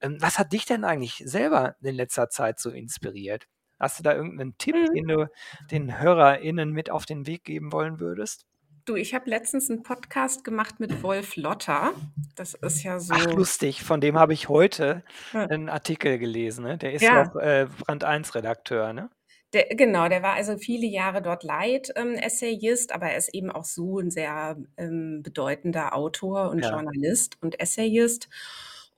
Ähm, 0.00 0.18
was 0.20 0.38
hat 0.38 0.52
dich 0.52 0.66
denn 0.66 0.84
eigentlich 0.84 1.16
selber 1.26 1.76
in 1.82 1.94
letzter 1.96 2.30
Zeit 2.30 2.60
so 2.60 2.70
inspiriert? 2.70 3.46
Hast 3.80 3.98
du 4.00 4.02
da 4.04 4.14
irgend 4.14 4.36
'nen 4.36 4.58
Tipp, 4.58 4.76
Mhm. 4.76 4.94
den 4.94 5.08
du 5.08 5.28
den 5.70 5.98
HörerInnen 6.00 6.70
mit 6.72 6.90
auf 6.90 7.06
den 7.06 7.26
Weg 7.26 7.44
geben 7.44 7.72
wollen 7.72 8.00
würdest? 8.00 8.44
Du, 8.88 8.96
ich 8.96 9.12
habe 9.14 9.28
letztens 9.28 9.68
'n 9.68 9.82
Podcast 9.82 10.44
gemacht 10.44 10.80
mit 10.80 11.02
Wolf 11.02 11.36
Lotter. 11.36 11.92
Das 12.36 12.54
ist 12.54 12.82
ja 12.84 13.00
Ach 13.10 13.26
so 13.26 13.34
lustig, 13.34 13.82
von 13.84 14.02
dem 14.02 14.18
habe 14.18 14.34
ich 14.34 14.50
heute 14.50 15.02
Ja. 15.32 15.48
'n 15.48 15.70
Artikel 15.70 16.18
gelesen, 16.18 16.64
ne? 16.64 16.76
Der 16.76 16.92
ist 16.92 17.10
Ja. 17.10 17.24
auch, 17.24 17.34
äh, 17.36 17.66
Brand 17.86 18.04
1 18.04 18.34
Redakteur, 18.34 18.92
ne? 18.92 19.08
Der 19.54 19.64
genau, 19.74 20.08
der 20.08 20.22
war 20.22 20.34
also 20.34 20.58
viele 20.58 20.86
Jahre 20.86 21.22
dort 21.22 21.42
Leit 21.42 21.90
ähm, 21.96 22.14
Essayist, 22.14 22.92
aber 22.92 23.06
er 23.06 23.16
ist 23.16 23.32
eben 23.34 23.50
auch 23.50 23.64
so 23.64 23.98
'n 23.98 24.10
sehr, 24.10 24.58
ähm, 24.76 25.22
bedeutender 25.22 25.94
Autor 25.96 26.50
und 26.50 26.60
Ja. 26.60 26.68
Journalist 26.68 27.38
und 27.40 27.58
Essayist. 27.58 28.28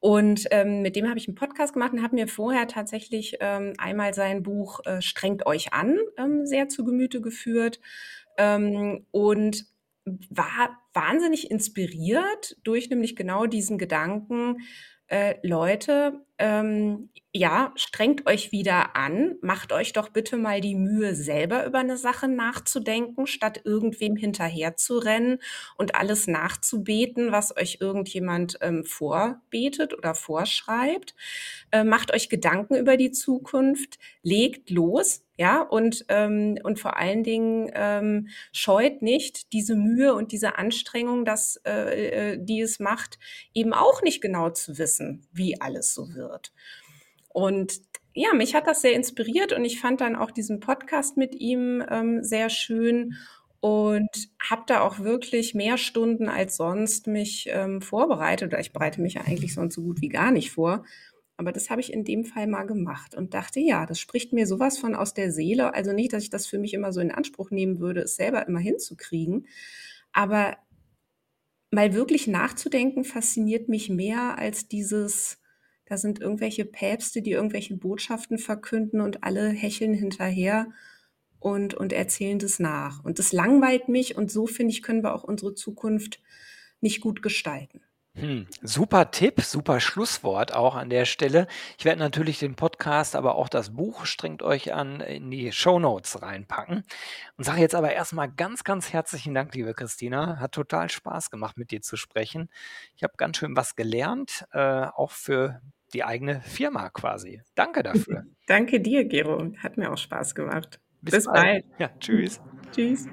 Und, 0.00 0.46
ähm, 0.50 0.82
mit 0.82 0.96
dem 0.96 1.08
habe 1.08 1.18
ich 1.18 1.28
'n 1.28 1.36
Podcast 1.36 1.72
gemacht 1.74 1.92
und 1.92 2.02
habe 2.02 2.16
mir 2.16 2.26
vorher 2.26 2.66
tatsächlich, 2.66 3.36
ähm, 3.40 3.74
einmal 3.78 4.12
sein 4.12 4.42
Buch, 4.42 4.80
äh, 4.86 5.00
„Strengt 5.02 5.46
euch 5.46 5.72
an“, 5.72 5.98
ähm, 6.18 6.46
sehr 6.46 6.68
zu 6.68 6.84
Gemüte 6.84 7.20
geführt, 7.20 7.78
ähm, 8.38 9.06
und 9.12 9.66
war 10.30 10.80
wahnsinnig 10.94 11.50
inspiriert 11.50 12.56
durch 12.64 12.90
nämlich 12.90 13.14
genau 13.16 13.46
diesen 13.46 13.78
Gedanken: 13.78 14.58
„Äh, 15.08 15.36
Leute, 15.46 16.24
ähm, 16.38 17.10
ja, 17.32 17.72
strengt 17.76 18.26
euch 18.26 18.52
wieder 18.52 18.96
an, 18.96 19.36
macht 19.42 19.72
euch 19.72 19.92
doch 19.92 20.08
bitte 20.08 20.36
mal 20.36 20.60
die 20.60 20.74
Mühe, 20.74 21.14
selber 21.14 21.64
über 21.66 21.82
'ne 21.84 21.96
Sache 21.96 22.28
nachzudenken, 22.28 23.26
statt 23.28 23.60
irgendwem 23.64 24.16
hinterherzurennen 24.16 25.38
und 25.76 25.94
alles 25.94 26.26
nachzubeten, 26.26 27.32
was 27.32 27.56
euch 27.56 27.78
irgendjemand, 27.80 28.58
ähm, 28.62 28.84
vorbetet 28.84 29.94
oder 29.96 30.14
vorschreibt. 30.16 31.14
Äh, 31.72 31.84
macht 31.84 32.12
euch 32.14 32.28
Gedanken 32.28 32.76
über 32.76 32.96
die 32.96 33.12
Zukunft, 33.12 33.98
legt 34.22 34.70
los, 34.70 35.22
ja, 35.38 35.62
und, 35.62 36.04
ähm 36.08 36.58
und 36.64 36.78
vor 36.80 36.96
allen 36.98 37.24
Dingen, 37.24 37.70
ähm, 37.74 38.28
scheut 38.52 39.02
nicht 39.02 39.52
diese 39.52 39.76
Mühe 39.76 40.14
und 40.14 40.32
diese 40.32 40.58
Anstrengung, 40.58 41.24
dass 41.24 41.56
äh, 41.66 42.32
äh, 42.34 42.38
die 42.40 42.60
es 42.60 42.80
macht, 42.80 43.18
eben 43.54 43.72
auch 43.74 44.02
nicht 44.02 44.20
genau 44.22 44.50
zu 44.50 44.78
wissen, 44.78 45.26
wie 45.32 45.60
alles 45.60 45.94
so 45.94 46.14
wird.“ 46.14 46.52
Und 47.32 47.80
Ja, 48.14 48.34
mich 48.34 48.54
hat 48.54 48.66
das 48.66 48.82
sehr 48.82 48.94
inspiriert 48.94 49.52
und 49.52 49.64
ich 49.64 49.80
fand 49.80 50.00
dann 50.00 50.16
auch 50.16 50.30
diesen 50.32 50.60
Podcast 50.60 51.16
mit 51.16 51.34
ihm 51.34 51.82
ähm, 51.88 52.24
sehr 52.24 52.50
schön 52.50 53.14
und 53.60 54.08
habe 54.40 54.62
da 54.66 54.80
auch 54.80 54.98
wirklich 55.00 55.54
mehr 55.54 55.78
Stunden 55.78 56.28
als 56.28 56.56
sonst 56.56 57.06
mich 57.06 57.48
ähm, 57.52 57.82
vorbereitet. 57.82 58.54
Ich 58.58 58.72
bereite 58.72 59.00
mich 59.00 59.14
ja 59.14 59.22
eigentlich 59.22 59.54
sonst 59.54 59.74
so 59.74 59.82
gut 59.82 60.00
wie 60.00 60.08
gar 60.08 60.32
nicht 60.32 60.50
vor. 60.50 60.84
Aber 61.36 61.52
das 61.52 61.70
habe 61.70 61.80
ich 61.80 61.92
in 61.92 62.04
dem 62.04 62.24
Fall 62.24 62.46
mal 62.46 62.64
gemacht 62.64 63.14
und 63.14 63.32
dachte, 63.34 63.60
ja, 63.60 63.86
das 63.86 63.98
spricht 64.00 64.32
mir 64.32 64.46
sowas 64.46 64.78
von 64.78 64.94
aus 64.94 65.14
der 65.14 65.30
Seele. 65.32 65.72
Also 65.74 65.92
nicht, 65.92 66.12
dass 66.12 66.22
ich 66.24 66.30
das 66.30 66.46
für 66.46 66.58
mich 66.58 66.74
immer 66.74 66.92
so 66.92 67.00
in 67.00 67.10
Anspruch 67.12 67.50
nehmen 67.50 67.80
würde, 67.80 68.02
es 68.02 68.16
selber 68.16 68.46
immer 68.46 68.58
hinzukriegen. 68.60 69.46
Aber 70.12 70.56
mal 71.70 71.94
wirklich 71.94 72.26
nachzudenken, 72.26 73.04
fasziniert 73.04 73.68
mich 73.68 73.88
mehr 73.90 74.38
als 74.38 74.68
dieses, 74.68 75.39
da 75.90 75.96
sind 75.96 76.20
irgendwelche 76.20 76.64
Päpste, 76.64 77.20
die 77.20 77.32
irgendwelche 77.32 77.76
Botschaften 77.76 78.38
verkünden 78.38 79.00
und 79.00 79.24
alle 79.24 79.48
hecheln 79.48 79.92
hinterher 79.92 80.68
und, 81.40 81.74
und 81.74 81.92
erzählen 81.92 82.38
das 82.38 82.60
nach. 82.60 83.02
Und 83.02 83.18
das 83.18 83.32
langweilt 83.32 83.88
mich 83.88 84.16
und 84.16 84.30
so, 84.30 84.46
finde 84.46 84.70
ich, 84.70 84.82
können 84.82 85.02
wir 85.02 85.12
auch 85.12 85.24
unsere 85.24 85.54
Zukunft 85.54 86.20
nicht 86.80 87.00
gut 87.00 87.22
gestalten. 87.22 87.80
Hm, 88.14 88.46
super 88.62 89.10
Tipp, 89.10 89.40
super 89.40 89.80
Schlusswort 89.80 90.52
auch 90.54 90.76
an 90.76 90.90
der 90.90 91.06
Stelle. 91.06 91.48
Ich 91.78 91.84
werde 91.84 91.98
natürlich 91.98 92.38
den 92.38 92.54
Podcast, 92.54 93.16
aber 93.16 93.34
auch 93.34 93.48
das 93.48 93.70
Buch 93.70 94.04
strengt 94.04 94.42
euch 94.42 94.72
an 94.72 95.00
in 95.00 95.30
die 95.30 95.50
Show 95.52 95.78
Notes 95.78 96.20
reinpacken. 96.20 96.84
Und 97.36 97.44
sage 97.44 97.60
jetzt 97.60 97.74
aber 97.74 97.92
erstmal 97.92 98.30
ganz, 98.30 98.62
ganz 98.62 98.92
herzlichen 98.92 99.34
Dank, 99.34 99.54
liebe 99.54 99.74
Christina. 99.74 100.38
Hat 100.38 100.52
total 100.52 100.88
Spaß 100.88 101.30
gemacht, 101.30 101.56
mit 101.56 101.70
dir 101.70 101.82
zu 101.82 101.96
sprechen. 101.96 102.48
Ich 102.96 103.02
habe 103.02 103.14
ganz 103.16 103.36
schön 103.38 103.56
was 103.56 103.74
gelernt, 103.74 104.44
äh, 104.52 104.86
auch 104.86 105.12
für 105.12 105.60
die 105.90 106.04
eigene 106.04 106.40
Firma 106.42 106.88
quasi. 106.90 107.42
Danke 107.54 107.82
dafür. 107.82 108.24
Danke 108.46 108.80
dir, 108.80 109.04
Gero. 109.04 109.52
Hat 109.58 109.76
mir 109.76 109.92
auch 109.92 109.98
Spaß 109.98 110.34
gemacht. 110.34 110.80
Bis, 111.00 111.14
Bis 111.14 111.24
bald. 111.26 111.36
bald. 111.36 111.64
Ja, 111.78 111.90
tschüss. 111.98 112.40
Tschüss. 112.72 113.06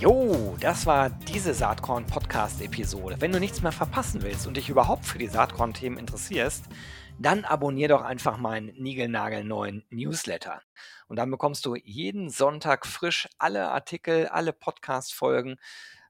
Jo, 0.00 0.56
das 0.60 0.86
war 0.86 1.10
diese 1.10 1.54
Saatkorn-Podcast-Episode. 1.54 3.16
Wenn 3.18 3.32
du 3.32 3.40
nichts 3.40 3.62
mehr 3.62 3.72
verpassen 3.72 4.22
willst 4.22 4.46
und 4.46 4.56
dich 4.56 4.68
überhaupt 4.68 5.04
für 5.04 5.18
die 5.18 5.26
Saatkorn-Themen 5.26 5.98
interessierst, 5.98 6.66
dann 7.18 7.44
abonnier 7.44 7.88
doch 7.88 8.02
einfach 8.02 8.38
meinen 8.38 8.72
niegelnagelneuen 8.76 9.84
Newsletter. 9.90 10.62
Und 11.08 11.16
dann 11.16 11.30
bekommst 11.30 11.66
du 11.66 11.74
jeden 11.74 12.30
Sonntag 12.30 12.86
frisch 12.86 13.28
alle 13.38 13.70
Artikel, 13.70 14.28
alle 14.28 14.52
Podcast-Folgen, 14.52 15.56